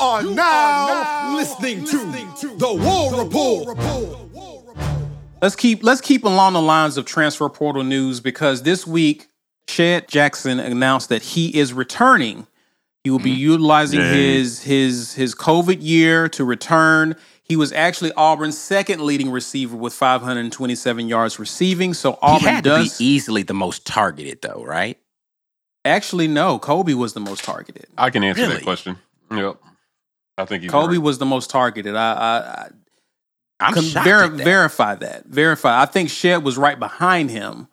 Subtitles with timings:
[0.00, 1.96] are now listening to
[2.56, 3.78] the War Report.
[5.40, 9.28] Let's keep let's keep along the lines of transfer portal news because this week
[9.68, 12.46] Shed Jackson announced that he is returning.
[13.04, 13.38] He will be mm.
[13.38, 14.08] utilizing Yay.
[14.38, 17.14] his his his COVID year to return.
[17.42, 21.94] He was actually Auburn's second leading receiver with 527 yards receiving.
[21.94, 24.98] So He Auburn had to does be easily the most targeted, though, right?
[25.84, 26.58] actually no.
[26.58, 27.86] Kobe was the most targeted.
[27.96, 28.56] I can answer Really?
[28.56, 28.98] that question.
[29.30, 29.56] Yep.
[30.38, 31.02] I think he's Kobe right.
[31.02, 31.94] was the most targeted.
[31.96, 32.68] I, I, I
[33.60, 34.44] I'm Con- ver- that.
[34.44, 35.26] verify that.
[35.26, 35.82] Verify.
[35.82, 37.66] I think Shed was right behind him,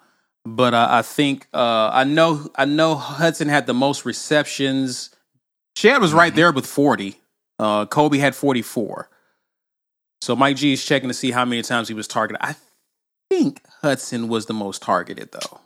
[0.45, 5.11] but uh, I think uh, I know I know Hudson had the most receptions.
[5.77, 6.19] Shed was Mm-hmm.
[6.19, 7.17] right there with forty.
[7.59, 9.09] Uh, Kobe had forty four.
[10.21, 12.41] So Mike G is checking to see how many times he was targeted.
[12.41, 12.55] I
[13.29, 15.59] think Hudson was the most targeted though.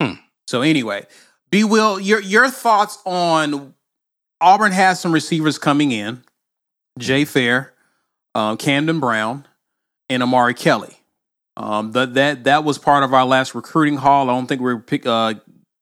[0.00, 0.14] Hmm.
[0.46, 1.06] So anyway,
[1.50, 3.74] B Will, your your thoughts on
[4.40, 6.22] Auburn has some receivers coming in.
[6.98, 7.74] Jay Fair,
[8.34, 9.46] uh, Camden Brown,
[10.08, 10.96] and Omari Kelly.
[11.56, 14.30] Um, that that that was part of our last recruiting haul.
[14.30, 15.34] I don't think we're pick, uh,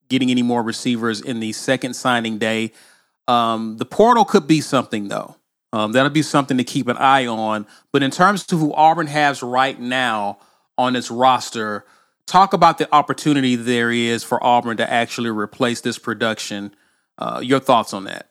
[0.08, 2.72] getting any more receivers in the second signing day.
[3.28, 5.36] Um, the portal could be something though.
[5.72, 7.66] Um, that'll be something to keep an eye on.
[7.92, 10.38] But in terms of who Auburn has right now
[10.78, 11.84] on its roster,
[12.26, 16.74] talk about the opportunity there is for Auburn to actually replace this production.
[17.18, 18.30] Uh, your thoughts on that?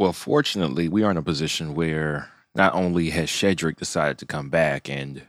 [0.00, 4.48] Well, fortunately, we are in a position where not only has Shedrick decided to come
[4.48, 5.26] back, and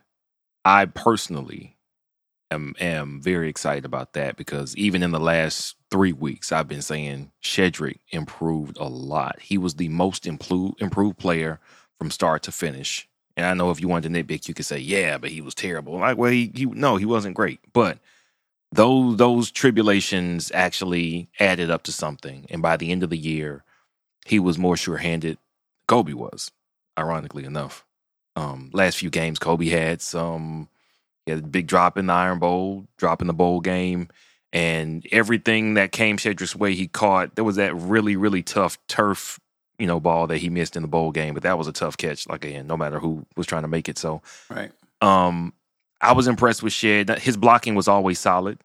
[0.64, 1.76] I personally
[2.50, 6.82] am am very excited about that because even in the last three weeks, I've been
[6.82, 9.42] saying Shedrick improved a lot.
[9.42, 11.60] He was the most improved improved player
[12.00, 13.10] from start to finish.
[13.36, 15.54] And I know if you wanted to nitpick, you could say, "Yeah, but he was
[15.54, 18.00] terrible." Like, well, he, he no, he wasn't great, but
[18.72, 22.46] those those tribulations actually added up to something.
[22.50, 23.66] And by the end of the year,
[24.26, 25.38] he was more sure handed.
[25.88, 26.52] Kobe was,
[26.98, 27.86] ironically enough.
[28.36, 30.70] Um, last few games, Kobe had some.
[31.26, 34.08] He had a big drop in the Iron Bowl, drop in the bowl game,
[34.54, 37.36] and everything that came Shedrick's way, he caught.
[37.36, 39.40] There was that really, really tough turf,
[39.78, 41.98] you know, ball that he missed in the bowl game, but that was a tough
[41.98, 42.28] catch.
[42.28, 43.98] Like again, no matter who was trying to make it.
[43.98, 44.72] So Right.
[45.02, 45.54] um,
[46.00, 47.10] I was impressed with Shed.
[47.20, 48.58] His blocking was always solid,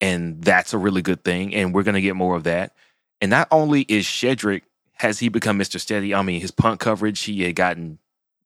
[0.00, 1.54] and that's a really good thing.
[1.54, 2.74] And we're going to get more of that.
[3.22, 4.62] And not only is Shedrick
[4.94, 5.80] has he become Mr.
[5.80, 6.12] Steady.
[6.12, 7.98] I mean, his punt coverage he had gotten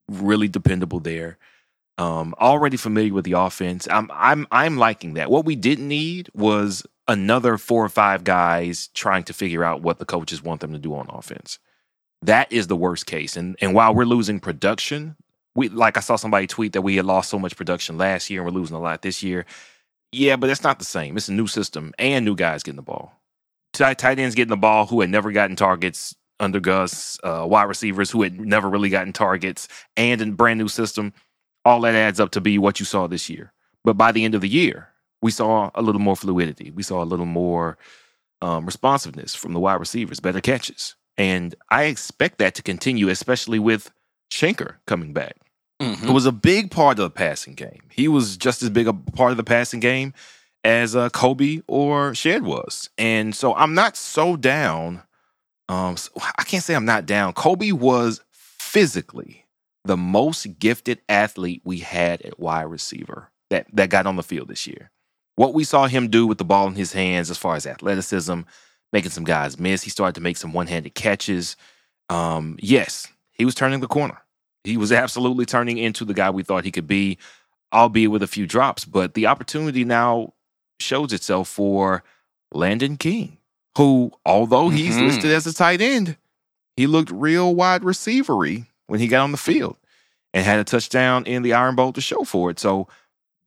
[0.06, 1.38] really dependable there.
[1.98, 3.88] Um, already familiar with the offense.
[3.90, 5.30] I'm I'm I'm liking that.
[5.30, 9.98] What we didn't need was another four or five guys trying to figure out what
[9.98, 11.58] the coaches want them to do on offense.
[12.20, 13.34] That is the worst case.
[13.34, 15.16] And and while we're losing production,
[15.54, 18.42] we like I saw somebody tweet that we had lost so much production last year
[18.42, 19.46] and we're losing a lot this year.
[20.12, 21.16] Yeah, but that's not the same.
[21.16, 23.18] It's a new system and new guys getting the ball.
[23.76, 27.64] Tight, tight ends getting the ball who had never gotten targets under Gus, uh, wide
[27.64, 31.12] receivers who had never really gotten targets, and a brand new system.
[31.64, 33.52] All that adds up to be what you saw this year.
[33.84, 34.88] But by the end of the year,
[35.20, 36.70] we saw a little more fluidity.
[36.70, 37.76] We saw a little more
[38.40, 40.94] um, responsiveness from the wide receivers, better catches.
[41.18, 43.90] And I expect that to continue, especially with
[44.30, 45.36] Shenker coming back.
[45.80, 46.08] Mhm.
[46.08, 47.82] It was a big part of the passing game.
[47.90, 50.14] He was just as big a part of the passing game
[50.66, 52.90] as uh, Kobe or Shed was.
[52.98, 55.04] And so I'm not so down.
[55.68, 55.94] Um,
[56.36, 57.34] I can't say I'm not down.
[57.34, 59.46] Kobe was physically
[59.84, 64.48] the most gifted athlete we had at wide receiver that, that got on the field
[64.48, 64.90] this year.
[65.36, 68.40] What we saw him do with the ball in his hands as far as athleticism,
[68.92, 69.84] making some guys miss.
[69.84, 71.56] He started to make some one-handed catches.
[72.08, 74.20] Um, yes, he was turning the corner.
[74.64, 77.18] He was absolutely turning into the guy we thought he could be,
[77.72, 78.84] albeit with a few drops.
[78.84, 80.32] But the opportunity now
[80.80, 82.02] shows itself for
[82.52, 83.38] Landon King,
[83.76, 85.06] who, although he's Mhm.
[85.06, 86.16] listed as a tight end,
[86.76, 89.76] he looked real wide receivery when he got on the field
[90.34, 92.58] and had a touchdown in the Iron Bowl to show for it.
[92.58, 92.88] So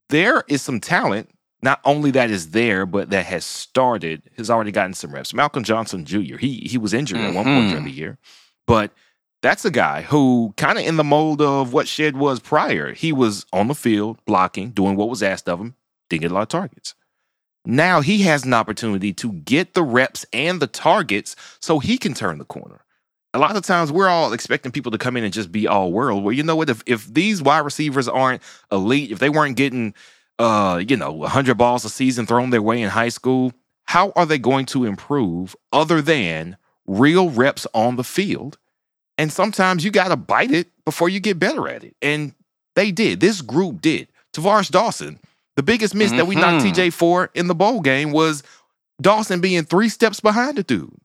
[0.09, 1.29] there is some talent,
[1.62, 5.34] not only that is there, but that has started, has already gotten some reps.
[5.34, 8.17] Malcolm Johnson Jr., he he was injured at one point during the year,
[8.66, 8.91] but
[9.41, 12.93] that's a guy who kind of in the mold of what Shed was prior.
[12.93, 15.76] He was on the field, blocking, doing what was asked of him,
[16.09, 16.93] didn't get a lot of targets.
[17.69, 22.13] Now he has an opportunity to get the reps and the targets so he can
[22.13, 22.83] turn the corner.
[23.33, 25.91] A lot of times we're all expecting people to come in and just be all
[25.91, 26.23] world.
[26.23, 26.69] Well, you know what?
[26.69, 29.93] If if these wide receivers aren't elite, if they weren't getting
[30.39, 33.53] uh, you know, 100 balls a season thrown their way in high school,
[33.85, 36.57] how are they going to improve other than
[36.87, 38.57] real reps on the field?
[39.17, 41.95] And sometimes you got to bite it before you get better at it.
[42.01, 42.33] And
[42.75, 43.19] they did.
[43.19, 44.07] This group did.
[44.33, 45.19] Tavares Dawson,
[45.59, 46.73] the biggest miss that we knocked Mhm.
[46.73, 48.44] TJ for in the bowl game was
[49.02, 50.96] Dawson being three steps behind the dude.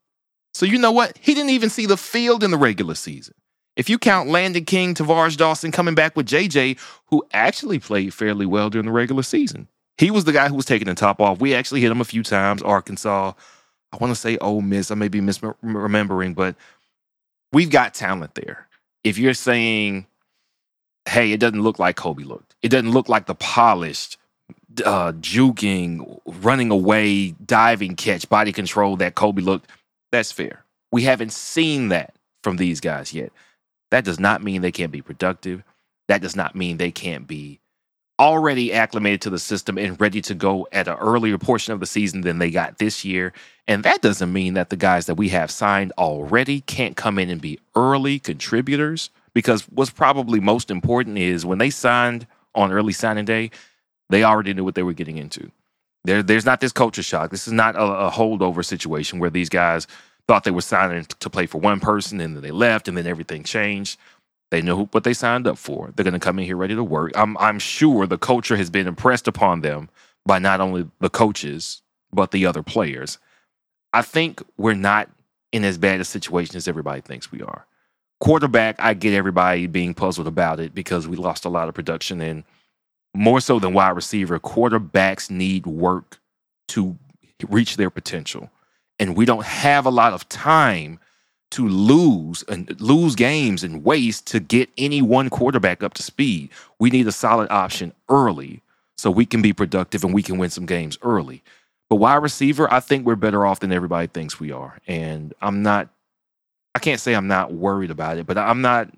[0.53, 1.19] So you know what?
[1.21, 3.35] He didn't even see the field in the regular season.
[3.75, 8.47] If you count Landon King, Tavares Dawson coming back with JJ, who actually played fairly
[8.47, 9.67] well during the regular season.
[9.99, 11.41] He was the guy who was taking the top off.
[11.41, 12.63] We actually hit him a few times.
[12.63, 13.33] Arkansas,
[13.93, 14.93] I want to say Ole Miss.
[14.93, 16.55] I may be misremembering, but
[17.53, 18.69] we've got talent there.
[19.03, 20.07] If you're saying,
[21.09, 24.17] hey, it doesn't look like Kobe looked, it doesn't look like the polished,
[24.85, 29.71] uh, juking, running away, diving catch, body control that Kobe looked,
[30.13, 30.65] that's fair.
[30.93, 33.33] We haven't seen that from these guys yet.
[33.91, 35.63] That does not mean they can't be productive.
[36.09, 37.61] That does not mean they can't be
[38.21, 41.87] already acclimated to the system and ready to go at an earlier portion of the
[41.87, 43.33] season than they got this year.
[43.67, 47.31] And that doesn't mean that the guys that we have signed already can't come in
[47.31, 49.11] and be early contributors.
[49.33, 53.51] Because what's probably most important is when they signed on early signing day,
[54.11, 55.51] they already knew what they were getting into.
[56.05, 57.31] There, there's not this culture shock.
[57.31, 59.87] This is not a, a holdover situation where these guys
[60.29, 63.07] thought they were signing to play for one person and then they left and then
[63.07, 63.99] everything changed.
[64.51, 65.93] They know what they signed up for.
[65.95, 67.13] They're going to come in here ready to work.
[67.15, 69.89] I'm, I'm sure the culture has been impressed upon them
[70.27, 73.19] by not only the coaches, but the other players.
[73.93, 75.11] I think we're not
[75.53, 77.67] in as bad a situation as everybody thinks we are.
[78.21, 82.21] Quarterback, I get everybody being puzzled about it because we lost a lot of production
[82.21, 82.45] and
[83.15, 86.19] more so than wide receiver, quarterbacks need work
[86.69, 86.99] to
[87.49, 88.51] reach their potential.
[88.99, 90.99] And we don't have a lot of time
[91.53, 96.51] to lose and lose games and waste to get any one quarterback up to speed.
[96.79, 98.61] We need a solid option early
[98.97, 101.43] so we can be productive and we can win some games early.
[101.89, 104.79] But wide receiver, I think we're better off than everybody thinks we are.
[104.87, 105.91] And I'm not
[106.75, 108.91] I can't say I'm not worried about it, but I'm not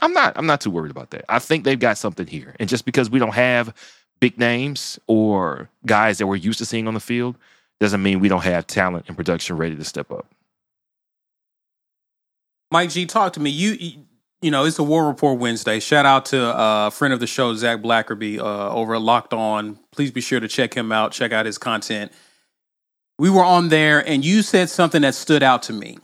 [0.00, 1.24] I'm not I'm not too worried about that.
[1.28, 2.54] I think they've got something here.
[2.58, 3.74] And just because we don't have
[4.20, 7.36] big names or guys that we're used to seeing on the field
[7.80, 10.26] doesn't mean we don't have talent and production ready to step up.
[12.70, 13.50] Mike G, talk to me.
[13.50, 14.02] You
[14.42, 15.80] you know, it's a War Report Wednesday.
[15.80, 19.32] Shout out to a uh, friend of the show, Zach Blackerby, uh, over at Locked
[19.32, 19.78] On.
[19.90, 22.12] Please be sure to check him out, check out his content.
[23.18, 25.98] We were on there and you said something that stood out to me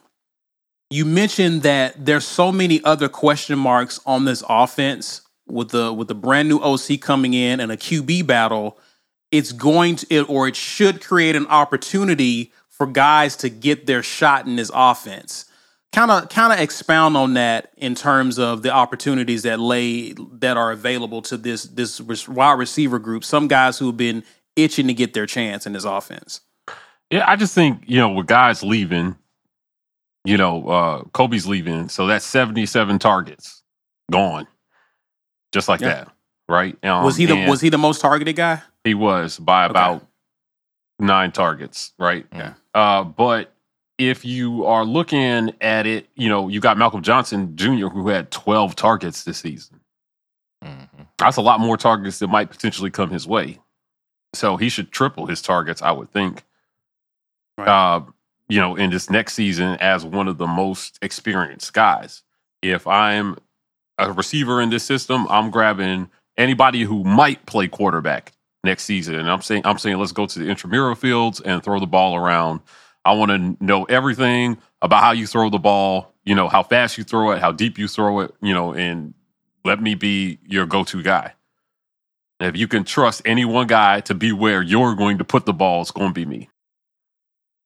[0.90, 6.08] you mentioned that there's so many other question marks on this offense with the with
[6.08, 8.78] the brand new OC coming in and a QB battle.
[9.30, 14.02] It's going to it, or it should create an opportunity for guys to get their
[14.02, 15.44] shot in this offense.
[15.92, 20.56] Kind of kind of expound on that in terms of the opportunities that lay that
[20.56, 23.24] are available to this this wide receiver group.
[23.24, 24.24] Some guys who have been
[24.56, 26.40] itching to get their chance in this offense.
[27.10, 29.16] Yeah, I just think you know with guys leaving,
[30.24, 33.62] you know, uh, Kobe's leaving, so that's 77 targets
[34.10, 34.46] gone,
[35.52, 35.88] just like yeah.
[35.88, 36.12] that,
[36.48, 36.84] right?
[36.84, 38.62] Um, was he the was he the most targeted guy?
[38.84, 40.06] He was by about okay.
[41.00, 42.26] nine targets, right?
[42.32, 42.54] Yeah.
[42.74, 43.52] Uh, but
[43.98, 47.88] if you are looking at it, you know, you got Malcolm Johnson Jr.
[47.88, 49.80] who had 12 targets this season.
[50.64, 51.02] Mm-hmm.
[51.18, 53.58] That's a lot more targets that might potentially come his way.
[54.32, 56.44] So he should triple his targets, I would think.
[57.58, 57.68] Right.
[57.68, 58.02] Uh,
[58.50, 62.22] you know, in this next season as one of the most experienced guys.
[62.62, 63.38] If I'm
[63.96, 68.32] a receiver in this system, I'm grabbing anybody who might play quarterback
[68.64, 69.14] next season.
[69.14, 72.16] And I'm saying I'm saying let's go to the intramural fields and throw the ball
[72.16, 72.60] around.
[73.04, 76.98] I want to know everything about how you throw the ball, you know, how fast
[76.98, 79.14] you throw it, how deep you throw it, you know, and
[79.64, 81.34] let me be your go-to guy.
[82.40, 85.52] if you can trust any one guy to be where you're going to put the
[85.52, 86.50] ball, it's going to be me.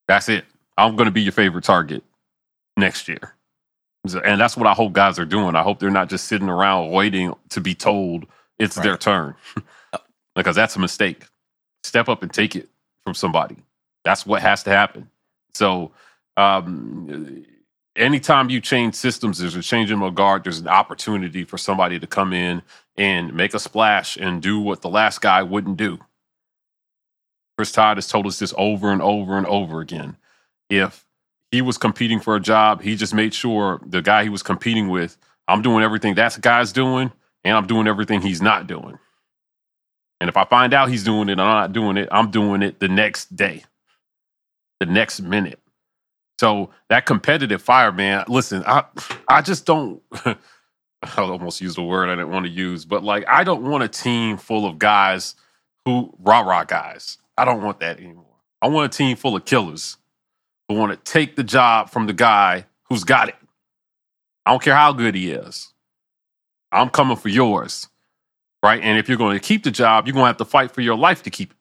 [0.06, 0.44] That's it.
[0.76, 2.02] I'm going to be your favorite target
[2.76, 3.34] next year.
[4.24, 5.56] And that's what I hope guys are doing.
[5.56, 8.26] I hope they're not just sitting around waiting to be told
[8.58, 8.84] it's right.
[8.84, 9.34] their turn
[10.34, 11.24] because that's a mistake.
[11.82, 12.68] Step up and take it
[13.02, 13.56] from somebody.
[14.04, 15.08] That's what has to happen.
[15.54, 15.92] So,
[16.36, 17.46] um,
[17.96, 22.06] anytime you change systems, there's a change in regard, there's an opportunity for somebody to
[22.06, 22.62] come in
[22.96, 25.98] and make a splash and do what the last guy wouldn't do.
[27.56, 30.16] Chris Todd has told us this over and over and over again
[30.68, 31.06] if
[31.50, 34.88] he was competing for a job, he just made sure the guy he was competing
[34.88, 35.16] with,
[35.46, 37.12] I'm doing everything that guy's doing,
[37.44, 38.98] and I'm doing everything he's not doing.
[40.20, 42.62] And if I find out he's doing it and I'm not doing it, I'm doing
[42.62, 43.64] it the next day,
[44.80, 45.60] the next minute.
[46.38, 48.24] So that competitive fire, man.
[48.28, 48.84] Listen, I
[49.28, 50.02] I just don't.
[50.24, 50.36] I
[51.18, 53.88] almost used a word I didn't want to use, but like I don't want a
[53.88, 55.34] team full of guys
[55.84, 57.18] who rah rah guys.
[57.36, 58.24] I don't want that anymore.
[58.62, 59.98] I want a team full of killers
[60.68, 63.36] who want to take the job from the guy who's got it.
[64.46, 65.72] I don't care how good he is.
[66.72, 67.88] I'm coming for yours.
[68.62, 68.82] Right.
[68.82, 70.80] And if you're going to keep the job, you're going to have to fight for
[70.80, 71.56] your life to keep it.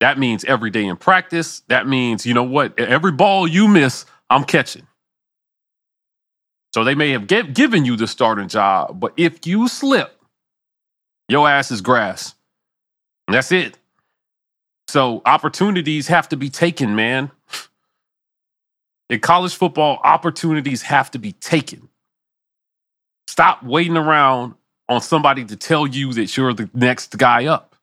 [0.00, 1.60] That means every day in practice.
[1.68, 2.78] That means, you know what?
[2.78, 4.86] Every ball you miss, I'm catching.
[6.74, 10.18] So they may have get, given you the starting job, but if you slip,
[11.28, 12.34] your ass is grass.
[13.28, 13.78] And that's it.
[14.88, 17.30] So opportunities have to be taken, man.
[19.08, 21.88] In college football, opportunities have to be taken.
[23.26, 24.54] Stop waiting around
[24.88, 27.76] on somebody to tell you that you're the next guy up.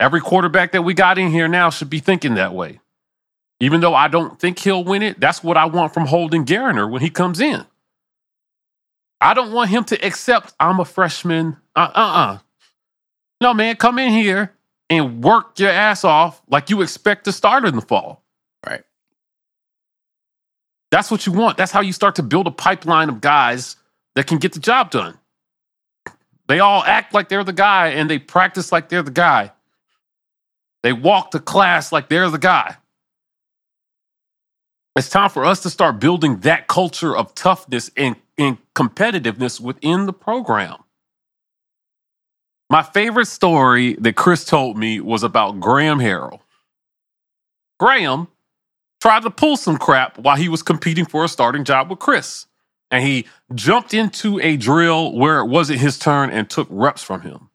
[0.00, 2.80] Every quarterback that we got in here now should be thinking that way.
[3.60, 6.90] Even though I don't think he'll win it, that's what I want from Holden Geriner
[6.90, 7.64] when he comes in.
[9.20, 11.56] I don't want him to accept I'm a freshman.
[11.76, 12.38] Uh uh uh.
[13.40, 14.53] No, man, come in here
[14.90, 18.22] and work your ass off like you expect to start in the fall.
[18.66, 18.82] Right.
[20.90, 21.56] That's what you want.
[21.56, 23.76] That's how you start to build a pipeline of guys
[24.14, 25.18] that can get the job done.
[26.46, 29.52] They all act like they're the guy and they practice like they're the guy.
[30.82, 32.76] They walk to class like they're the guy.
[34.96, 40.06] It's time for us to start building that culture of toughness and, and competitiveness within
[40.06, 40.83] the program.
[42.70, 46.40] My favorite story that Chris told me was about Graham Harrell.
[47.78, 48.28] Graham
[49.00, 52.46] tried to pull some crap while he was competing for a starting job with Chris.
[52.90, 57.22] And he jumped into a drill where it wasn't his turn and took reps from
[57.22, 57.50] him.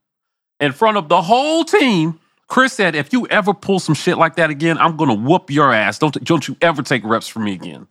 [0.59, 4.35] In front of the whole team, Chris said, if you ever pull some shit like
[4.35, 5.97] that again, I'm to whoop your ass.
[5.99, 7.87] Don't, don't you ever take reps from me again.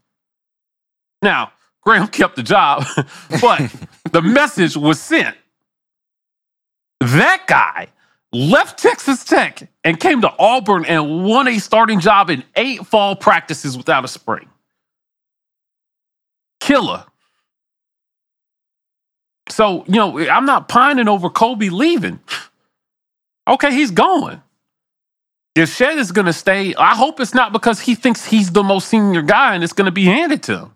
[1.23, 2.85] Now, Graham kept the job,
[3.41, 3.73] but
[4.13, 5.37] the message was sent.
[7.01, 7.89] That guy
[8.33, 13.17] left Texas Tech and came to Auburn and won a starting job in eight fall
[13.17, 14.49] practices without a spring.
[16.61, 17.05] Killer.
[19.49, 22.21] So, you know, I'm not pining over Kobe leaving.
[23.47, 24.43] Okay, he's going.
[25.55, 28.63] If Shed is going to stay, I hope it's not because he thinks he's the
[28.63, 30.75] most senior guy and it's going to be handed to him.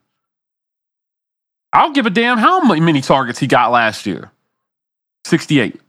[1.72, 4.30] I don't give a damn how many targets he got last year
[5.24, 5.80] 68.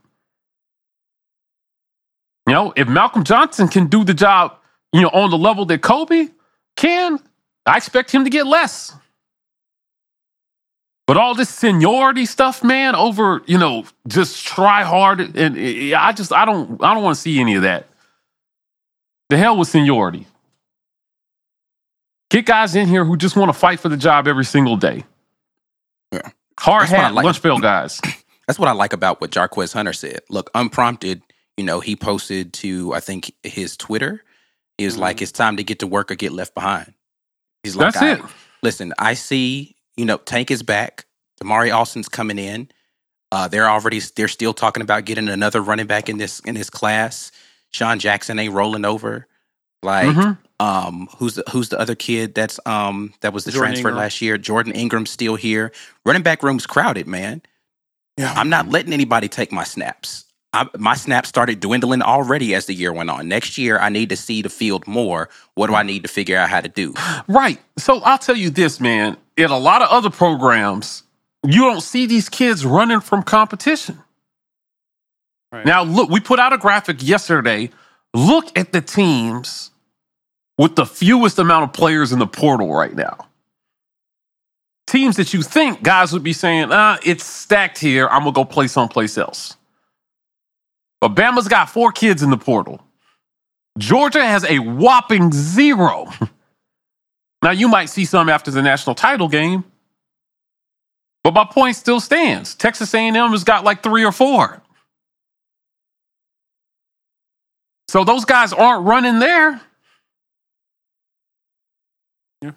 [2.46, 4.56] You know, if Malcolm Johnson can do the job,
[4.92, 6.28] you know, on the level that Kobe
[6.76, 7.18] can,
[7.66, 8.94] I expect him to get less.
[11.06, 15.94] But all this seniority stuff, man, over, you know, just try hard and eh, eh,
[15.96, 17.88] I just I don't I don't want to see any of that.
[19.28, 20.26] The hell with seniority.
[22.30, 25.04] Get guys in here who just want to fight for the job every single day.
[26.10, 26.30] Yeah.
[26.58, 27.24] Hard hat, like.
[27.24, 28.00] lunch pail guys.
[28.46, 30.20] That's what I like about what Jarquez Hunter said.
[30.28, 31.22] Look, unprompted,
[31.56, 34.22] you know, he posted to I think his Twitter.
[34.78, 36.94] He was like, "It's time to get to work or get left behind."
[37.62, 38.30] He's like, That's I- it.
[38.62, 39.76] Listen, I see.
[39.96, 41.04] You know, Tank is back.
[41.40, 42.68] Damari Alston's coming in.
[43.30, 46.70] Uh, they're already they're still talking about getting another running back in this in this
[46.70, 47.30] class.
[47.72, 49.26] Sean Jackson ain't rolling over.
[49.82, 50.38] Like, Mhm.
[50.60, 54.02] um, who's the who's the other kid that's um that was the Jordan transfer Ingram.
[54.02, 54.38] last year?
[54.38, 55.72] Jordan Ingram's still here.
[56.06, 57.42] Running back room's crowded, man.
[58.16, 58.32] Yeah.
[58.34, 60.23] I'm not letting anybody take my snaps.
[60.54, 63.26] I, my snaps started dwindling already as the year went on.
[63.26, 65.28] Next year, I need to see the field more.
[65.54, 66.94] What do I need to figure out how to do?
[67.26, 67.60] Right.
[67.76, 69.16] So I'll tell you this, man.
[69.36, 71.02] In a lot of other programs,
[71.42, 73.98] you don't see these kids running from competition.
[75.50, 75.66] Right.
[75.66, 77.70] Now, look, we put out a graphic yesterday.
[78.14, 79.72] Look at the teams
[80.56, 83.26] with the fewest amount of players in the portal right now.
[84.86, 88.06] Teams that you think guys would be saying, uh, it's stacked here.
[88.06, 89.56] I'm going to go play someplace else.
[91.04, 92.80] But Bama's got four kids in the portal.
[93.76, 96.08] Georgia has a whopping zero.
[97.42, 99.64] Now you might see some after the national title game,
[101.22, 102.54] but my point still stands.
[102.54, 104.62] Texas A&M has got like three or four.
[107.88, 109.60] So those guys aren't running there.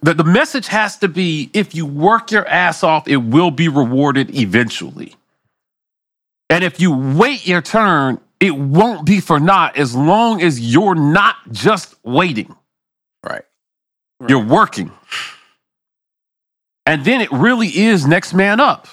[0.01, 3.67] The, the message has to be if you work your ass off, it will be
[3.67, 5.15] rewarded eventually.
[6.49, 10.95] And if you wait your turn, it won't be for naught as long as you're
[10.95, 12.55] not just waiting.
[13.23, 13.43] Right.
[14.27, 14.91] You're working.
[16.85, 18.87] And then it really is next man up.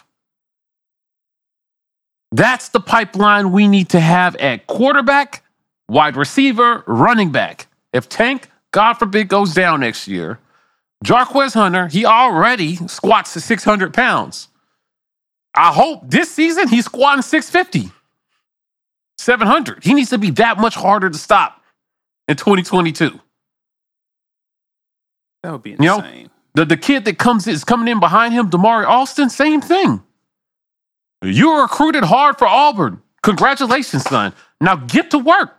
[2.32, 5.44] That's the pipeline we need to have at quarterback,
[5.88, 7.68] wide receiver, running back.
[7.92, 10.40] If Tank, God forbid, goes down next year,
[11.04, 14.48] Jarquez Hunter, he already squats to 600 pounds.
[15.54, 17.92] I hope this season he's squatting 650,
[19.18, 19.84] 700.
[19.84, 21.60] He needs to be that much harder to stop
[22.28, 23.20] in 2022.
[25.42, 26.30] That would be know, insane.
[26.54, 30.02] The the kid that comes is coming in behind him, Damari Alston, same thing.
[31.22, 33.02] You were recruited hard for Auburn.
[33.22, 34.32] Congratulations, son.
[34.60, 35.56] Now get to work.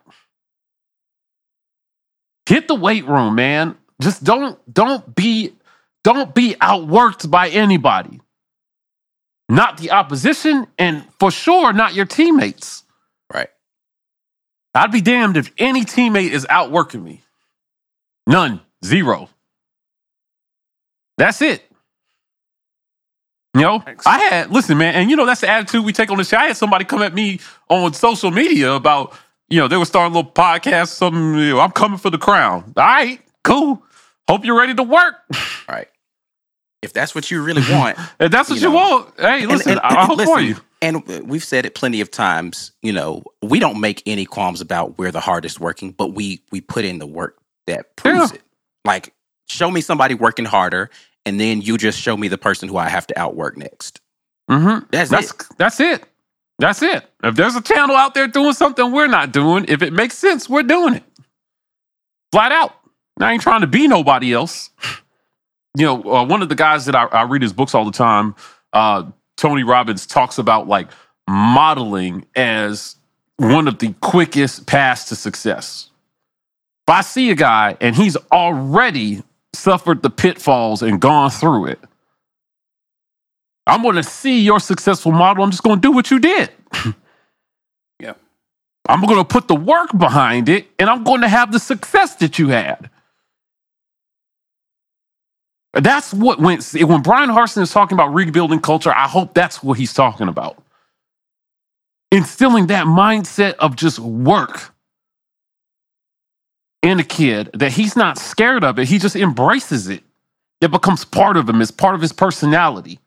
[2.47, 3.77] Hit the weight room, man.
[4.01, 5.53] Just don't don't be
[6.03, 8.21] don't be outworked by anybody.
[9.49, 12.84] Not the opposition, and for sure not your teammates.
[14.75, 17.21] I'd be damned if any teammate is outworking me.
[18.27, 18.59] None.
[18.83, 19.29] Zero.
[21.17, 21.63] That's it.
[23.55, 26.17] You know, I had listen, man, and you know that's the attitude we take on
[26.17, 26.35] the show.
[26.35, 27.39] I had somebody come at me
[27.69, 29.17] on social media about,
[29.47, 31.35] you know, they were starting a little podcast, something.
[31.35, 32.73] You know, I'm coming for the crown.
[32.75, 33.81] All right, cool.
[34.27, 35.15] Hope you're ready to work.
[35.67, 35.87] Right.
[36.85, 39.81] If that's what you really want, If that's what You you, want, hey, listen, and-
[39.81, 40.55] I, I hope for you.
[40.81, 42.71] And we've said it plenty of times.
[42.83, 46.61] You know, we don't make any qualms about we're the hardest working, but we we
[46.61, 47.37] put in the work
[47.67, 48.35] that proves Yeah.
[48.37, 48.41] it.
[48.85, 49.13] Like,
[49.49, 50.91] show me somebody working harder,
[51.25, 53.99] and then you just show me the person who I have to outwork next.
[54.51, 54.85] Mm-hmm.
[54.91, 55.43] That's, That's it.
[55.57, 56.03] that's it.
[56.59, 57.03] That's it.
[57.23, 60.47] If there's a channel out there doing something we're not doing, if it makes sense,
[60.47, 61.03] we're doing it.
[62.31, 62.75] Flat out.
[63.19, 64.69] I ain't trying to be nobody else.
[65.75, 67.91] You know, uh, one of the guys that I, I read his books all the
[67.91, 68.35] time,
[68.73, 69.03] uh,
[69.37, 70.87] Tony Robbins, talks about like
[71.27, 72.95] modeling as
[73.37, 75.89] one of the quickest paths to success.
[76.87, 81.79] If I see a guy and he's already suffered the pitfalls and gone through it,
[83.67, 85.43] I'm going to see your successful model.
[85.43, 86.51] I'm just going to do what you did.
[87.99, 88.13] Yeah.
[88.87, 92.15] I'm going to put the work behind it and I'm going to have the success
[92.17, 92.89] that you had.
[95.75, 99.77] That's what when when Bryan Harsin is talking about rebuilding culture, I hope that's what
[99.77, 100.57] he's talking about.
[102.11, 104.73] Instilling that mindset of just work
[106.81, 110.03] in a kid that he's not scared of it, he just embraces it.
[110.61, 112.99] It becomes part of him, it's part of his personality.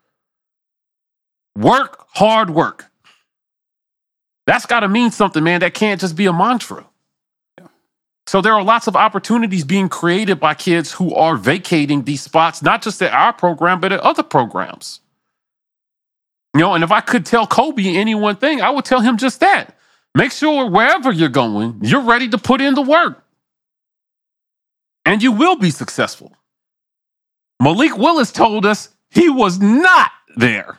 [1.56, 2.86] Work, hard work.
[4.46, 5.60] That's got to mean something, man.
[5.60, 6.86] That can't just be a mantra.
[8.28, 12.60] So there are lots of opportunities being created by kids who are vacating these spots,
[12.60, 15.00] not just at our program, but at other programs.
[16.52, 19.16] You know, and if I could tell Kobe any one thing, I would tell him
[19.16, 19.74] just that.
[20.14, 23.24] Make sure wherever you're going, you're ready to put in the work.
[25.06, 26.36] And you will be successful.
[27.62, 30.78] Malik Willis told us he was not there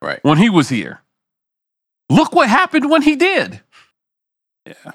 [0.00, 0.20] Right.
[0.22, 1.00] when he was here.
[2.10, 3.60] Look what happened when he did.
[4.64, 4.92] Yeah.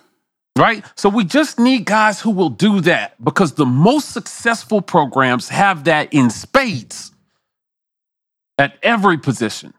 [0.61, 0.85] Right?
[0.95, 5.85] So we just need guys who will do that because the most successful programs have
[5.85, 7.11] that in spades
[8.59, 9.73] at every position.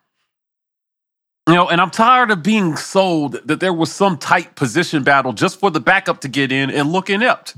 [1.47, 5.33] You know, and I'm tired of being sold that there was some tight position battle
[5.33, 7.57] just for the backup to get in and look inept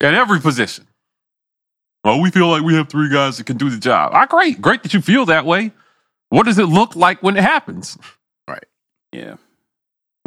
[0.00, 0.86] at every position.
[2.04, 4.12] Well, we feel like we have three guys that can do the job.
[4.14, 4.60] Ah, great.
[4.60, 5.72] Great that you feel that way.
[6.28, 7.98] What does it look like when it happens?
[8.46, 8.66] Right.
[9.12, 9.36] Yeah.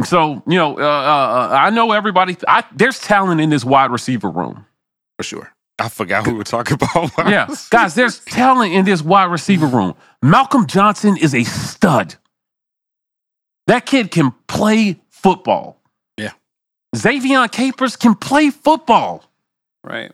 [0.03, 4.29] So, you know, uh, uh, I know everybody, I, there's talent in this wide receiver
[4.29, 4.65] room.
[5.17, 5.51] For sure.
[5.79, 7.12] I forgot who we were talking about.
[7.29, 7.53] Yeah.
[7.69, 9.95] Guys, there's talent in this wide receiver room.
[10.21, 12.15] Malcolm Johnson is a stud.
[13.67, 15.81] That kid can play football.
[16.17, 16.31] Yeah.
[16.95, 19.23] Xavier Capers can play football.
[19.84, 20.12] Right.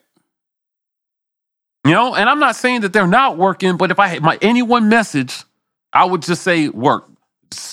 [1.86, 4.38] You know, and I'm not saying that they're not working, but if I had my
[4.42, 5.44] any one message,
[5.92, 7.08] I would just say work.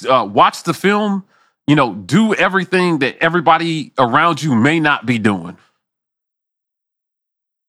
[0.09, 1.25] Uh, watch the film,
[1.69, 5.57] you know, do everything that everybody around you may not be doing.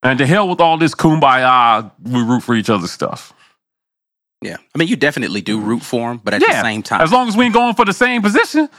[0.01, 3.33] And to hell with all this kumbaya, we root for each other's stuff.
[4.41, 4.55] Yeah.
[4.73, 7.11] I mean, you definitely do root for him, but at Yeah, the same time, As
[7.11, 8.69] long as we ain't going for the same position.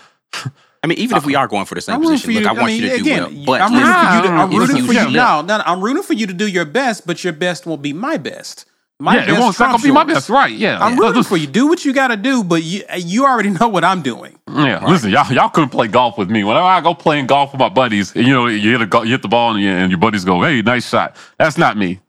[0.83, 2.41] I mean, even if we uh, are going for the same I'm position, for you.
[2.41, 3.45] look, I to- want mean, you to do well.
[3.45, 4.23] But I'm rooting for you.
[4.23, 5.11] To, I'm rooting for you.
[5.17, 7.93] No, no, I'm rooting for you to do your best, but your best won't be
[7.93, 8.65] my best.
[9.01, 10.53] My yeah, it won't it's not gonna be my best, right?
[10.53, 11.01] Yeah, I'm Yeah.
[11.07, 11.47] rooting for you.
[11.47, 14.39] Do what you got to do, but you you already know what I'm doing.
[14.47, 16.45] Yeah, listen, y'all, y'all couldn't play golf with me.
[16.45, 19.23] Whenever I go playing golf with my buddies, you know, you hit, a, you hit
[19.23, 22.01] the ball and, you, and your buddies go, "Hey, nice shot." That's not me.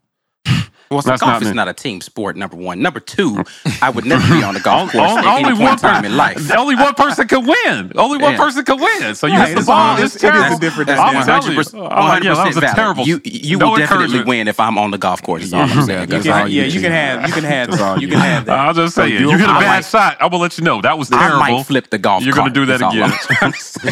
[0.91, 2.35] Well, so That's golf not is not a team sport.
[2.37, 2.81] Number one.
[2.81, 3.43] Number two,
[3.81, 5.93] I would never be on the golf course Only, at any point one in time
[6.01, 6.51] person, in life.
[6.57, 7.91] only one person can win.
[7.95, 8.37] Only one Yeah.
[8.37, 9.15] person can win.
[9.15, 9.77] So you Right, hit the it's ball.
[9.79, 10.57] all- It's, it's- it is a terrible.
[10.59, 11.25] different That's I'm dynamic.
[11.43, 11.63] telling you.
[11.63, 12.75] 100%, Oh, yeah, that was a valid.
[12.75, 13.03] terrible.
[13.07, 14.27] You, you no will definitely encouragement.
[14.27, 15.43] win if I'm on the golf course.
[15.43, 16.01] Is all I'm saying.
[16.01, 16.69] You That's can, all yeah, do.
[16.69, 18.01] you can have you can have That's all that.
[18.01, 18.59] you You can have that.
[18.59, 19.21] I'll just say it.
[19.21, 20.17] you- You hit a I bad might- shot.
[20.19, 21.39] I'm gonna let you know that was I terrible.
[21.39, 22.23] might flip the golf.
[22.23, 23.11] You're gonna cart, do that is all again.
[23.11, 23.91] I'm, trying to say.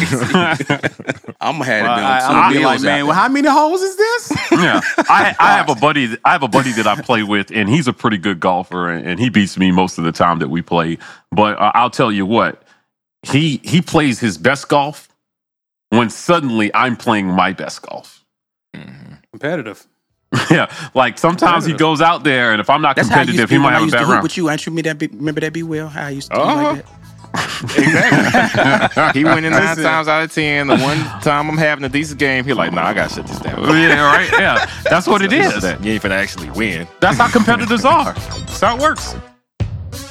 [1.40, 3.82] Gonna have Well, it I, doing I'm two be like, man, well, how many holes
[3.82, 4.32] is this?
[4.52, 6.16] yeah, I, I have a buddy.
[6.24, 9.06] I have a buddy that I play with, and he's a pretty good golfer, and,
[9.06, 10.98] and he beats me most of the time that we play.
[11.32, 12.62] But uh, I'll tell you what,
[13.22, 15.08] he he plays his best golf
[15.90, 18.24] when suddenly I'm playing my best golf.
[19.32, 19.86] Competitive.
[20.50, 23.30] yeah, like sometimes he goes out there, and if I'm not That's how I used
[23.38, 24.22] competitive, he when might I have a used to bad round.
[24.22, 24.48] with you.
[24.48, 24.96] Aren't you me that?
[24.98, 25.52] Be, remember that?
[25.52, 25.88] Be well.
[25.88, 26.72] How I used to do Uh-huh.
[26.74, 26.99] like that.
[27.34, 29.20] Exactly.
[29.20, 29.84] he went in nine Listen.
[29.84, 30.66] times out of ten.
[30.66, 33.38] The one time I'm having a decent game, he like, nah, I gotta shut this
[33.38, 33.62] down.
[33.62, 34.30] yeah, right.
[34.32, 35.62] Yeah, that's what it is.
[35.62, 36.86] You ain't finna actually win.
[37.00, 38.12] That's how competitors are.
[38.14, 39.14] That's how it works.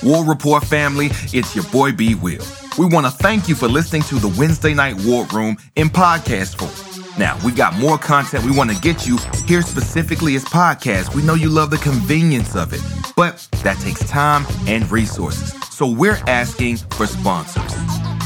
[0.03, 2.43] War Report family, it's your boy B Will.
[2.77, 6.55] We want to thank you for listening to the Wednesday Night War Room in podcast
[6.55, 6.98] form.
[7.19, 11.13] Now, we got more content we want to get you here specifically as podcast.
[11.13, 12.79] We know you love the convenience of it,
[13.17, 15.53] but that takes time and resources.
[15.69, 17.75] So we're asking for sponsors.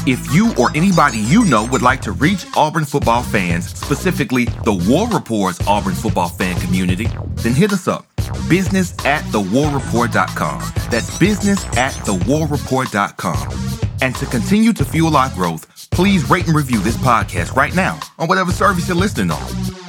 [0.06, 4.86] If you or anybody you know would like to reach Auburn football fans, specifically the
[4.88, 7.08] War Report's Auburn football fan community,
[7.42, 8.06] then hit us up.
[8.48, 10.72] Business at thewarreport.com.
[10.90, 13.74] That's business at thewarreport.com.
[14.02, 17.98] And to continue to fuel our growth, please rate and review this podcast right now
[18.18, 19.40] on whatever service you're listening on.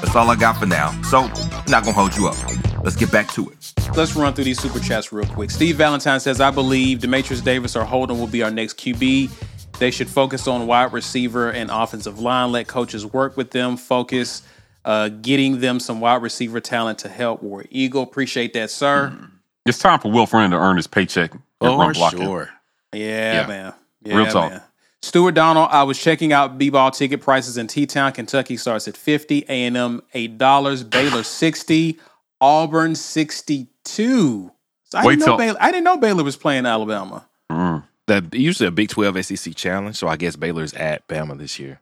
[0.02, 0.92] That's all I got for now.
[1.04, 1.22] So,
[1.68, 2.36] not gonna hold you up.
[2.84, 3.74] Let's get back to it.
[3.96, 5.50] Let's run through these super chats real quick.
[5.50, 9.32] Steve Valentine says, I believe Dematrius Davis or Holden will be our next QB.
[9.80, 12.52] They should focus on wide receiver and offensive line.
[12.52, 13.76] Let coaches work with them.
[13.78, 14.44] Focus
[14.86, 18.04] uh, getting them some wide receiver talent to help War Eagle.
[18.04, 19.18] Appreciate that, sir.
[19.66, 21.34] It's time for Will Friend to earn his paycheck.
[21.34, 22.50] at run For sure.
[22.94, 23.48] Yeah, Yeah.
[23.48, 23.74] man.
[24.04, 24.52] Yeah, Real talk.
[24.52, 24.62] man.
[25.06, 28.12] Stuart Donald, I was checking out B-ball ticket prices in T-Town.
[28.12, 32.00] Kentucky starts at 50, A&M $8, Baylor 60,
[32.42, 34.52] Auburn 62.
[34.84, 37.28] So I, Wait didn't know till- Baylor, I didn't know Baylor was playing Alabama.
[37.52, 37.84] Mm.
[38.08, 41.82] The usually a Big 12 SEC challenge, so I guess Baylor's at Bama this year.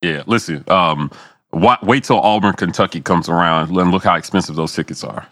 [0.00, 0.62] Yeah, listen.
[0.68, 1.10] Um,
[1.52, 5.26] wa- wait till Auburn, Kentucky comes around and look how expensive those tickets are.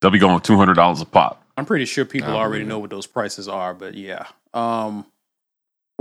[0.00, 1.44] They'll be going two hundred dollars a pop.
[1.56, 4.26] I'm pretty sure people already know what those prices are, but yeah.
[4.54, 5.06] Um,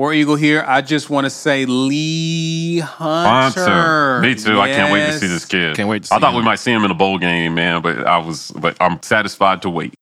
[0.02, 0.66] War Eagle here.
[0.68, 3.62] I just want to say Lee Hunter.
[3.62, 4.20] Hunter.
[4.22, 4.60] Me too.
[4.60, 5.76] I can't wait to see this kid.
[5.76, 6.38] Can't wait to see I thought him.
[6.38, 9.62] we might see him in a bowl game, man, but I was, but I'm satisfied
[9.62, 9.94] to wait.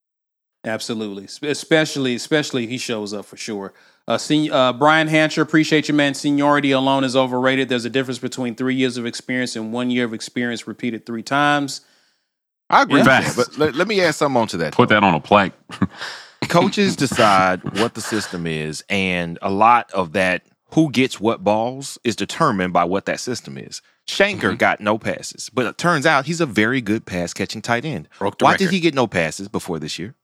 [0.63, 3.73] Absolutely, especially especially if he shows up for sure.
[4.07, 6.13] Uh, sen- uh, Brian Hancher, appreciate you, man.
[6.13, 7.67] Seniority alone is overrated.
[7.67, 11.23] There's a difference between three years of experience and one year of experience repeated three
[11.23, 11.81] times.
[12.69, 14.71] I agree, with that, but let, let me add something onto that.
[14.71, 15.51] Put that on a plaque.
[16.49, 21.97] coaches decide what the system is, and a lot of that who gets what balls
[22.03, 23.81] is determined by what that system is.
[24.07, 24.55] Shenker mm-hmm.
[24.55, 28.07] got no passes, but it turns out he's a very good pass catching tight end.
[28.17, 30.15] Broke the Why record did he get no passes before this year?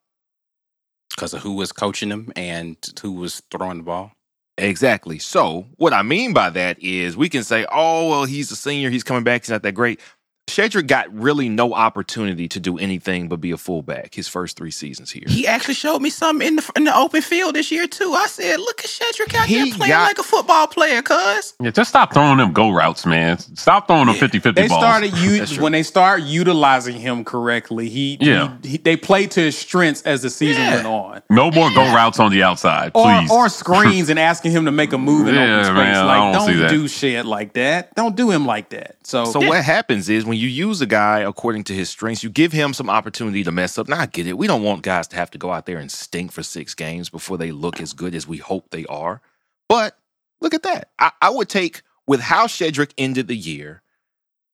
[1.16, 4.12] because of who was coaching him and who was throwing the ball.
[4.58, 5.20] Exactly.
[5.20, 8.90] So, what I mean by that is we can say, oh, well, he's a senior,
[8.90, 10.00] he's coming back, he's not that great.
[10.48, 14.70] Shedrick got really no opportunity to do anything but be a fullback his first three
[14.72, 15.24] seasons here.
[15.28, 18.14] He actually showed me something in the in the open field this year too.
[18.14, 21.56] I said, "Look at Shedrick out He here playing got- like a football player, cuz."
[21.60, 23.40] Yeah, just stop throwing them go routes, man.
[23.56, 24.82] Stop throwing them 50 50 They balls.
[24.82, 27.90] started That's you when they start utilizing him correctly.
[27.90, 28.52] He, Yeah.
[28.62, 30.76] he, he- they played to his strengths as the season Yeah.
[30.76, 31.22] went on.
[31.32, 33.32] no more go routes on the outside, Or, please.
[33.32, 35.76] or screens and asking him to make a move in Yeah, open space.
[35.76, 36.70] man, I like, don't see don't that.
[36.70, 37.96] do shit like that.
[37.96, 38.96] Don't do him like that.
[39.04, 42.30] So, So what happens is when you use a guy according to his strengths, you
[42.30, 43.88] give him some opportunity to mess up.
[43.88, 44.38] Now I get it.
[44.38, 47.10] We don't want guys to have to go out there and stink for six games
[47.10, 49.22] before they look as good as we hope they are.
[49.70, 49.98] But
[50.42, 50.90] look at that.
[51.00, 53.82] I, I would take with how Shedrick ended the year,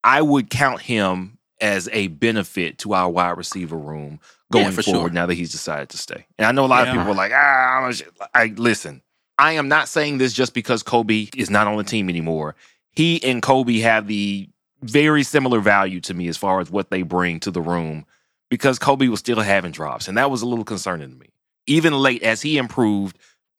[0.04, 4.82] I would count him as a benefit to our wide receiver room going Yeah, for
[4.82, 5.14] forward sure.
[5.14, 6.26] now that he's decided to stay.
[6.38, 6.92] And I know a lot Yeah.
[6.92, 8.02] of people are like, ah, I'm a sh-"
[8.34, 9.02] I listen.
[9.38, 12.54] I am not saying this just because Kobe is not on the team anymore.
[12.90, 14.48] He and Kobe have the
[14.82, 18.04] very similar value to me as far as what they bring to the room
[18.50, 20.08] because Kobe was still having drops.
[20.08, 21.28] And that was a little concerning to me.
[21.66, 23.16] Even late as he improved,